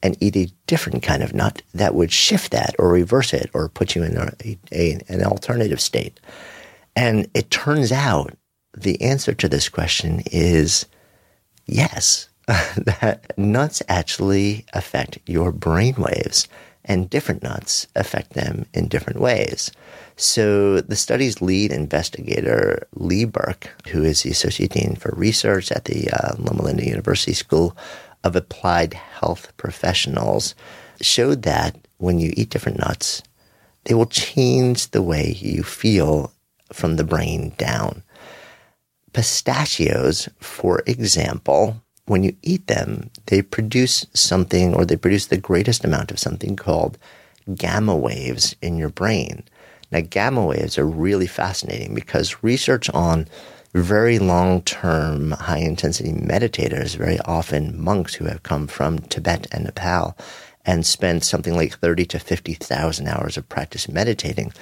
and 0.04 0.18
eat 0.20 0.36
a 0.36 0.52
different 0.68 1.02
kind 1.02 1.24
of 1.24 1.34
nut 1.34 1.62
that 1.74 1.96
would 1.96 2.12
shift 2.12 2.52
that 2.52 2.76
or 2.78 2.90
reverse 2.90 3.34
it 3.34 3.50
or 3.54 3.70
put 3.70 3.96
you 3.96 4.04
in 4.04 4.18
a, 4.18 4.58
a, 4.72 5.00
an 5.08 5.24
alternative 5.24 5.80
state. 5.80 6.20
And 6.96 7.28
it 7.34 7.50
turns 7.50 7.92
out 7.92 8.36
the 8.78 9.02
answer 9.02 9.34
to 9.34 9.48
this 9.48 9.70
question 9.70 10.22
is 10.32 10.86
yes, 11.66 12.28
that 12.48 13.38
nuts 13.38 13.82
actually 13.88 14.66
affect 14.74 15.20
your 15.26 15.52
brain 15.52 15.96
waves 15.98 16.48
and 16.86 17.10
different 17.10 17.44
nuts 17.44 17.88
affect 17.96 18.34
them 18.34 18.66
in 18.74 18.88
different 18.88 19.20
ways. 19.20 19.72
So 20.16 20.82
the 20.82 20.96
study's 20.96 21.42
lead 21.42 21.72
investigator, 21.72 22.88
Lee 22.94 23.26
Berk, 23.26 23.70
who 23.90 24.04
is 24.04 24.24
the 24.24 24.32
Associate 24.32 24.72
Dean 24.72 24.96
for 24.96 25.14
Research 25.16 25.72
at 25.72 25.86
the 25.86 26.10
uh, 26.12 26.36
Loma 26.38 26.64
Linda 26.64 26.86
University 26.86 27.34
School 27.34 27.76
of 28.24 28.36
Applied 28.36 28.94
Health 28.94 29.52
Professionals, 29.58 30.56
showed 31.02 31.44
that 31.44 31.76
when 31.98 32.20
you 32.20 32.34
eat 32.36 32.50
different 32.50 32.80
nuts, 32.80 33.24
they 33.86 33.94
will 33.94 34.06
change 34.06 34.92
the 34.92 35.02
way 35.02 35.32
you 35.40 35.64
feel 35.64 36.32
from 36.72 36.96
the 36.96 37.04
brain 37.04 37.54
down. 37.58 38.04
Pistachios, 39.14 40.28
for 40.40 40.84
example, 40.86 41.83
when 42.06 42.24
you 42.24 42.36
eat 42.42 42.68
them, 42.68 43.10
they 43.28 43.42
produce 43.42 44.06
something 44.14 44.74
or 44.74 44.86
they 44.86 44.98
produce 44.98 45.28
the 45.28 45.38
greatest 45.38 45.86
amount 45.86 46.12
of 46.12 46.20
something 46.20 46.56
called 46.56 46.98
gamma 47.56 47.96
waves 47.96 48.56
in 48.62 48.78
your 48.78 48.90
brain. 48.90 49.44
Now, 49.92 50.02
gamma 50.02 50.46
waves 50.46 50.78
are 50.78 50.88
really 50.88 51.28
fascinating 51.28 51.94
because 51.94 52.44
research 52.44 52.90
on 52.90 53.28
very 53.74 54.20
long 54.20 54.62
term, 54.64 55.32
high 55.32 55.60
intensity 55.60 56.12
meditators, 56.12 56.96
very 56.96 57.20
often 57.22 57.80
monks 57.80 58.14
who 58.16 58.26
have 58.26 58.44
come 58.44 58.68
from 58.68 59.00
Tibet 59.00 59.48
and 59.52 59.66
Nepal 59.66 60.18
and 60.66 60.86
spent 60.86 61.24
something 61.24 61.56
like 61.56 61.78
30 61.78 62.06
to 62.06 62.20
50,000 62.20 63.08
hours 63.08 63.36
of 63.38 63.50
practice 63.50 63.90
meditating, 63.90 64.54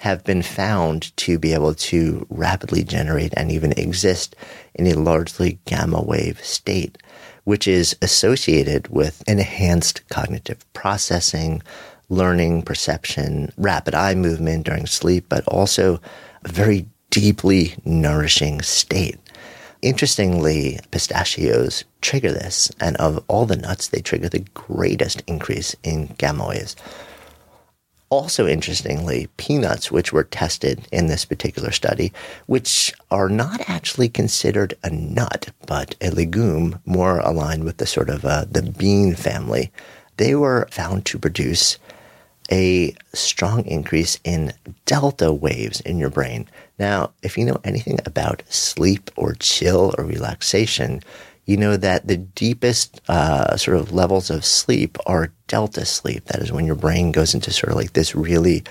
have 0.00 0.24
been 0.24 0.42
found 0.42 1.14
to 1.18 1.38
be 1.38 1.52
able 1.52 1.74
to 1.74 2.26
rapidly 2.30 2.82
generate 2.82 3.34
and 3.36 3.52
even 3.52 3.72
exist 3.72 4.34
in 4.74 4.86
a 4.86 4.94
largely 4.94 5.58
gamma 5.66 6.02
wave 6.02 6.42
state, 6.42 6.96
which 7.44 7.68
is 7.68 7.94
associated 8.00 8.88
with 8.88 9.22
enhanced 9.28 10.06
cognitive 10.08 10.64
processing, 10.72 11.62
learning, 12.08 12.62
perception, 12.62 13.52
rapid 13.58 13.94
eye 13.94 14.14
movement 14.14 14.64
during 14.64 14.86
sleep, 14.86 15.26
but 15.28 15.46
also 15.46 16.00
a 16.44 16.48
very 16.48 16.86
deeply 17.10 17.74
nourishing 17.84 18.62
state. 18.62 19.18
Interestingly, 19.82 20.78
pistachios 20.90 21.84
trigger 22.00 22.32
this, 22.32 22.70
and 22.80 22.96
of 22.96 23.22
all 23.28 23.44
the 23.44 23.56
nuts, 23.56 23.88
they 23.88 24.00
trigger 24.00 24.30
the 24.30 24.44
greatest 24.54 25.22
increase 25.26 25.76
in 25.82 26.06
gamma 26.18 26.48
waves. 26.48 26.74
Also, 28.10 28.48
interestingly, 28.48 29.28
peanuts, 29.36 29.92
which 29.92 30.12
were 30.12 30.24
tested 30.24 30.88
in 30.90 31.06
this 31.06 31.24
particular 31.24 31.70
study, 31.70 32.12
which 32.46 32.92
are 33.08 33.28
not 33.28 33.60
actually 33.68 34.08
considered 34.08 34.74
a 34.82 34.90
nut, 34.90 35.50
but 35.66 35.94
a 36.00 36.10
legume 36.10 36.80
more 36.84 37.20
aligned 37.20 37.62
with 37.62 37.76
the 37.76 37.86
sort 37.86 38.10
of 38.10 38.24
uh, 38.24 38.44
the 38.50 38.62
bean 38.62 39.14
family, 39.14 39.70
they 40.16 40.34
were 40.34 40.66
found 40.72 41.06
to 41.06 41.20
produce 41.20 41.78
a 42.50 42.92
strong 43.12 43.64
increase 43.66 44.18
in 44.24 44.52
delta 44.86 45.32
waves 45.32 45.80
in 45.82 45.98
your 45.98 46.10
brain. 46.10 46.48
Now, 46.80 47.12
if 47.22 47.38
you 47.38 47.44
know 47.44 47.60
anything 47.62 48.00
about 48.04 48.42
sleep 48.48 49.10
or 49.14 49.34
chill 49.34 49.94
or 49.96 50.04
relaxation, 50.04 51.02
you 51.50 51.56
know 51.56 51.76
that 51.76 52.06
the 52.06 52.16
deepest 52.16 53.00
uh, 53.08 53.56
sort 53.56 53.76
of 53.76 53.90
levels 53.90 54.30
of 54.30 54.44
sleep 54.44 54.96
are 55.04 55.32
delta 55.48 55.84
sleep. 55.84 56.24
That 56.26 56.42
is 56.42 56.52
when 56.52 56.64
your 56.64 56.76
brain 56.76 57.10
goes 57.10 57.34
into 57.34 57.50
sort 57.50 57.72
of 57.72 57.76
like 57.76 57.94
this 57.94 58.14
really 58.14 58.62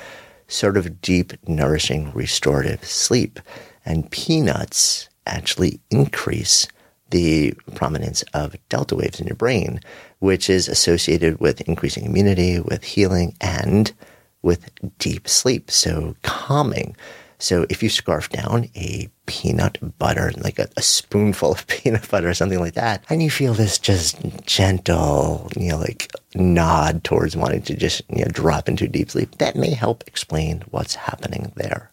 sort 0.48 0.78
of 0.78 1.02
deep, 1.02 1.34
nourishing, 1.46 2.14
restorative 2.14 2.86
sleep. 2.86 3.42
And 3.86 4.10
peanuts 4.12 5.10
actually 5.28 5.82
increase 5.90 6.70
the 7.10 7.54
prominence 7.76 8.24
of 8.34 8.56
delta 8.70 8.96
waves 8.96 9.20
in 9.20 9.28
your 9.28 9.36
brain, 9.36 9.82
which 10.20 10.50
is 10.50 10.70
associated 10.70 11.42
with 11.42 11.60
increasing 11.68 12.06
immunity, 12.06 12.62
with 12.62 12.86
healing, 12.86 13.36
and 13.42 13.92
with 14.42 14.70
deep 15.00 15.28
sleep. 15.28 15.70
So 15.70 16.16
calming. 16.22 16.96
So 17.40 17.66
if 17.70 17.82
you 17.82 17.90
scarf 17.90 18.30
down 18.30 18.70
a 18.76 19.10
peanut 19.26 19.78
butter, 19.98 20.34
like 20.38 20.60
a, 20.60 20.68
a, 20.76 20.82
spoonful 20.82 21.54
of 21.54 21.66
peanut 21.68 22.10
butter 22.10 22.30
or 22.30 22.34
something 22.34 22.60
like 22.60 22.74
that, 22.74 23.04
and 23.10 23.24
you 23.24 23.32
feel 23.32 23.54
this 23.54 23.80
just 23.80 24.18
gentle, 24.46 25.50
you 25.58 25.70
know, 25.70 25.78
like 25.78 26.12
nod 26.36 27.04
towards 27.04 27.38
wanting 27.38 27.62
to 27.64 27.76
just, 27.76 28.02
you 28.10 28.24
know, 28.24 28.32
drop 28.32 28.68
into 28.68 28.88
deep 28.88 29.10
sleep, 29.10 29.38
that 29.38 29.56
may 29.56 29.72
help 29.72 30.04
explain 30.06 30.64
what's 30.70 30.96
happening 30.96 31.52
there. 31.56 31.92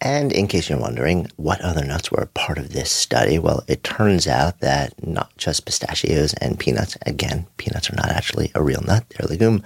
And 0.00 0.30
in 0.32 0.46
case 0.46 0.68
you're 0.68 0.78
wondering 0.78 1.26
what 1.36 1.60
other 1.62 1.84
nuts 1.84 2.10
were 2.10 2.28
part 2.34 2.58
of 2.58 2.72
this 2.72 2.90
study, 2.90 3.38
well, 3.38 3.64
it 3.66 3.82
turns 3.82 4.26
out 4.26 4.60
that 4.60 4.92
not 5.06 5.34
just 5.38 5.64
pistachios 5.64 6.34
and 6.34 6.58
peanuts, 6.58 6.98
again, 7.06 7.46
peanuts 7.56 7.90
are 7.90 7.96
not 7.96 8.10
actually 8.10 8.50
a 8.54 8.62
real 8.62 8.82
nut, 8.82 9.04
they're 9.08 9.26
a 9.26 9.30
legume. 9.30 9.62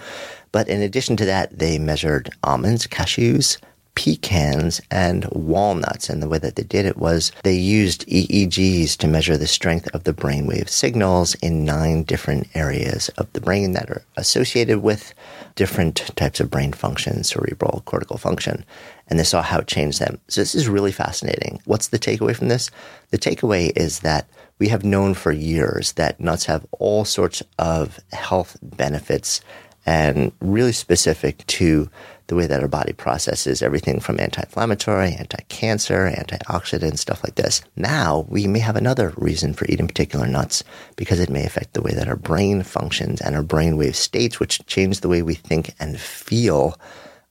But 0.53 0.69
in 0.69 0.83
addition 0.83 1.17
to 1.17 1.25
that, 1.25 1.59
they 1.59 1.79
measured 1.79 2.31
almonds, 2.45 2.87
cashews, 2.87 3.59
pecans 3.95 4.81
and 4.91 5.27
walnuts. 5.31 6.09
And 6.09 6.23
the 6.23 6.29
way 6.29 6.39
that 6.39 6.57
they 6.57 6.63
did 6.63 6.87
it 6.87 6.97
was 6.97 7.33
they 7.43 7.55
used 7.55 8.07
EEGs 8.07 8.97
to 8.99 9.09
measure 9.09 9.37
the 9.37 9.47
strength 9.47 9.89
of 9.95 10.05
the 10.05 10.13
brainwave 10.13 10.69
signals 10.69 11.35
in 11.37 11.65
nine 11.65 12.05
different 12.05 12.49
areas 12.55 13.09
of 13.19 13.33
the 13.33 13.41
brain 13.41 13.73
that 13.73 13.91
are 13.91 14.03
associated 14.17 14.79
with 14.79 15.15
different 15.55 15.97
types 16.17 16.41
of 16.41 16.51
brain 16.51 16.73
function, 16.73 17.25
cerebral 17.25 17.83
cortical 17.87 18.19
function. 18.19 18.65
And 19.09 19.19
they 19.19 19.25
saw 19.25 19.43
how 19.43 19.59
it 19.59 19.67
changed 19.67 20.01
them. 20.01 20.21
So 20.29 20.41
this 20.41 20.55
is 20.55 20.69
really 20.69 20.93
fascinating. 20.93 21.61
What's 21.65 21.89
the 21.89 21.99
takeaway 21.99 22.37
from 22.37 22.49
this? 22.49 22.71
The 23.11 23.19
takeaway 23.19 23.77
is 23.77 24.01
that 24.01 24.29
we 24.61 24.69
have 24.69 24.85
known 24.85 25.15
for 25.15 25.33
years 25.33 25.93
that 25.93 26.21
nuts 26.21 26.45
have 26.45 26.65
all 26.73 27.05
sorts 27.05 27.43
of 27.59 27.99
health 28.13 28.57
benefits 28.63 29.41
and 29.87 30.31
really 30.41 30.73
specific 30.73 31.45
to 31.47 31.91
the 32.31 32.37
way 32.37 32.47
that 32.47 32.63
our 32.63 32.69
body 32.69 32.93
processes 32.93 33.61
everything 33.61 33.99
from 33.99 34.21
anti-inflammatory, 34.21 35.15
anti-cancer, 35.15 36.13
antioxidant, 36.17 36.97
stuff 36.97 37.25
like 37.25 37.35
this. 37.35 37.61
Now 37.75 38.25
we 38.29 38.47
may 38.47 38.61
have 38.61 38.77
another 38.77 39.13
reason 39.17 39.53
for 39.53 39.67
eating 39.67 39.89
particular 39.89 40.29
nuts 40.29 40.63
because 40.95 41.19
it 41.19 41.29
may 41.29 41.45
affect 41.45 41.75
the 41.75 41.83
way 41.83 41.93
that 41.93 42.07
our 42.07 42.15
brain 42.15 42.63
functions 42.63 43.21
and 43.21 43.35
our 43.35 43.43
brainwave 43.43 43.97
states, 43.97 44.39
which 44.39 44.65
change 44.67 45.01
the 45.01 45.09
way 45.09 45.23
we 45.23 45.35
think 45.35 45.75
and 45.81 45.99
feel 45.99 46.79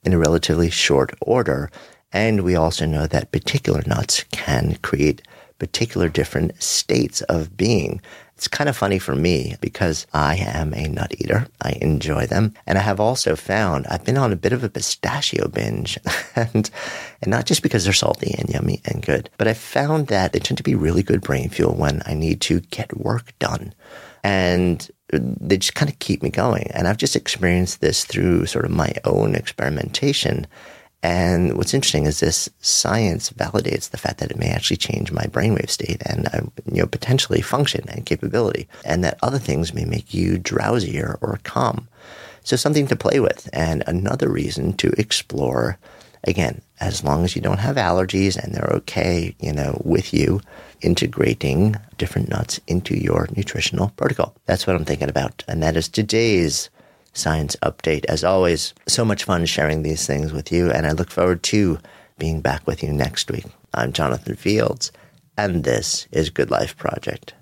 in 0.04 0.12
a 0.12 0.18
relatively 0.18 0.68
short 0.68 1.14
order. 1.22 1.70
And 2.12 2.42
we 2.42 2.54
also 2.54 2.84
know 2.84 3.06
that 3.06 3.32
particular 3.32 3.82
nuts 3.86 4.24
can 4.32 4.76
create 4.82 5.22
particular 5.58 6.10
different 6.10 6.62
states 6.62 7.22
of 7.22 7.56
being. 7.56 8.02
It's 8.40 8.48
kind 8.48 8.70
of 8.70 8.76
funny 8.78 8.98
for 8.98 9.14
me 9.14 9.56
because 9.60 10.06
I 10.14 10.36
am 10.36 10.72
a 10.72 10.88
nut 10.88 11.14
eater. 11.18 11.46
I 11.60 11.72
enjoy 11.82 12.24
them. 12.24 12.54
And 12.66 12.78
I 12.78 12.80
have 12.80 12.98
also 12.98 13.36
found 13.36 13.86
I've 13.86 14.06
been 14.06 14.16
on 14.16 14.32
a 14.32 14.36
bit 14.36 14.54
of 14.54 14.64
a 14.64 14.70
pistachio 14.70 15.46
binge 15.48 15.98
and, 16.36 16.70
and 17.20 17.30
not 17.30 17.44
just 17.44 17.62
because 17.62 17.84
they're 17.84 17.92
salty 17.92 18.34
and 18.38 18.48
yummy 18.48 18.80
and 18.86 19.04
good, 19.04 19.28
but 19.36 19.46
I 19.46 19.52
found 19.52 20.06
that 20.06 20.32
they 20.32 20.38
tend 20.38 20.56
to 20.56 20.62
be 20.62 20.74
really 20.74 21.02
good 21.02 21.20
brain 21.20 21.50
fuel 21.50 21.74
when 21.74 22.00
I 22.06 22.14
need 22.14 22.40
to 22.40 22.60
get 22.60 22.96
work 22.96 23.38
done. 23.40 23.74
And 24.24 24.90
they 25.10 25.58
just 25.58 25.74
kind 25.74 25.90
of 25.90 25.98
keep 25.98 26.22
me 26.22 26.30
going. 26.30 26.70
And 26.70 26.88
I've 26.88 26.96
just 26.96 27.16
experienced 27.16 27.82
this 27.82 28.06
through 28.06 28.46
sort 28.46 28.64
of 28.64 28.70
my 28.70 28.94
own 29.04 29.34
experimentation 29.34 30.46
and 31.02 31.56
what's 31.56 31.72
interesting 31.72 32.04
is 32.04 32.20
this 32.20 32.50
science 32.60 33.30
validates 33.30 33.90
the 33.90 33.96
fact 33.96 34.18
that 34.18 34.30
it 34.30 34.36
may 34.36 34.50
actually 34.50 34.76
change 34.76 35.10
my 35.10 35.24
brainwave 35.24 35.70
state 35.70 36.02
and 36.04 36.28
uh, 36.34 36.42
you 36.70 36.80
know 36.82 36.86
potentially 36.86 37.40
function 37.40 37.88
and 37.88 38.04
capability, 38.04 38.68
and 38.84 39.02
that 39.02 39.18
other 39.22 39.38
things 39.38 39.72
may 39.72 39.84
make 39.84 40.12
you 40.12 40.38
drowsier 40.38 41.16
or 41.22 41.40
calm. 41.42 41.88
So 42.44 42.56
something 42.56 42.86
to 42.88 42.96
play 42.96 43.20
with, 43.20 43.48
and 43.52 43.82
another 43.86 44.30
reason 44.30 44.74
to 44.74 44.92
explore. 44.98 45.78
Again, 46.24 46.60
as 46.80 47.02
long 47.02 47.24
as 47.24 47.34
you 47.34 47.40
don't 47.40 47.60
have 47.60 47.76
allergies 47.76 48.36
and 48.36 48.54
they're 48.54 48.70
okay, 48.74 49.34
you 49.40 49.54
know, 49.54 49.80
with 49.86 50.12
you 50.12 50.42
integrating 50.82 51.76
different 51.96 52.28
nuts 52.28 52.60
into 52.66 52.94
your 52.94 53.26
nutritional 53.34 53.88
protocol. 53.96 54.34
That's 54.44 54.66
what 54.66 54.76
I'm 54.76 54.84
thinking 54.84 55.08
about, 55.08 55.44
and 55.48 55.62
that 55.62 55.78
is 55.78 55.88
today's 55.88 56.68
science 57.12 57.56
update. 57.62 58.04
As 58.06 58.24
always, 58.24 58.74
so 58.86 59.04
much 59.04 59.24
fun 59.24 59.46
sharing 59.46 59.82
these 59.82 60.06
things 60.06 60.32
with 60.32 60.52
you, 60.52 60.70
and 60.70 60.86
I 60.86 60.92
look 60.92 61.10
forward 61.10 61.42
to 61.44 61.78
being 62.18 62.40
back 62.40 62.66
with 62.66 62.82
you 62.82 62.92
next 62.92 63.30
week. 63.30 63.46
I'm 63.74 63.92
Jonathan 63.92 64.36
Fields, 64.36 64.92
and 65.36 65.64
this 65.64 66.06
is 66.12 66.30
Good 66.30 66.50
Life 66.50 66.76
Project. 66.76 67.34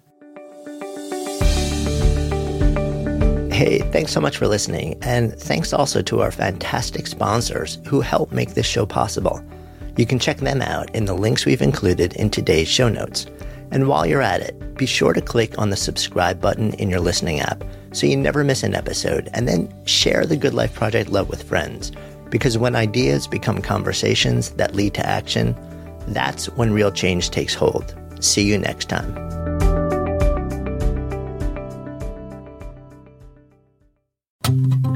Hey, 3.53 3.81
thanks 3.91 4.13
so 4.13 4.21
much 4.21 4.37
for 4.37 4.47
listening, 4.47 4.97
and 5.03 5.35
thanks 5.35 5.73
also 5.73 6.01
to 6.03 6.21
our 6.21 6.31
fantastic 6.31 7.09
sponsors 7.09 7.79
who 7.87 8.01
help 8.01 8.31
make 8.31 8.55
this 8.55 8.67
show 8.67 8.87
possible. 8.87 9.43
You 9.97 10.07
can 10.07 10.21
check 10.21 10.37
them 10.37 10.63
out 10.63 10.95
in 10.95 11.07
the 11.07 11.15
links 11.15 11.45
we've 11.45 11.61
included 11.61 12.13
in 12.13 12.31
today's 12.31 12.69
show 12.69 12.89
notes. 12.89 13.27
And 13.71 13.89
while 13.89 14.07
you're 14.07 14.23
at 14.23 14.41
it, 14.41 14.77
be 14.77 14.87
sure 14.87 15.13
to 15.13 15.21
click 15.21 15.59
on 15.59 15.71
the 15.71 15.77
subscribe 15.77 16.41
button 16.41 16.73
in 16.75 16.89
your 16.91 17.01
listening 17.01 17.41
app 17.41 17.65
so 17.93 18.07
you 18.07 18.17
never 18.17 18.45
miss 18.45 18.63
an 18.63 18.75
episode, 18.75 19.31
and 19.33 19.49
then 19.49 19.73
share 19.87 20.27
the 20.27 20.37
Good 20.37 20.55
Life 20.55 20.75
Project 20.75 21.11
love 21.11 21.29
with 21.29 21.43
friends. 21.43 21.91
Because 22.31 22.59
when 22.59 22.77
ideas 22.77 23.27
become 23.27 23.63
conversations 23.63 24.51
that 24.53 24.75
lead 24.75 24.95
to 24.95 25.07
action, 25.07 25.57
that's 26.09 26.47
when 26.51 26.73
real 26.73 26.93
change 26.93 27.31
takes 27.31 27.55
hold. 27.55 27.95
See 28.21 28.43
you 28.43 28.59
next 28.59 28.89
time. 28.89 29.48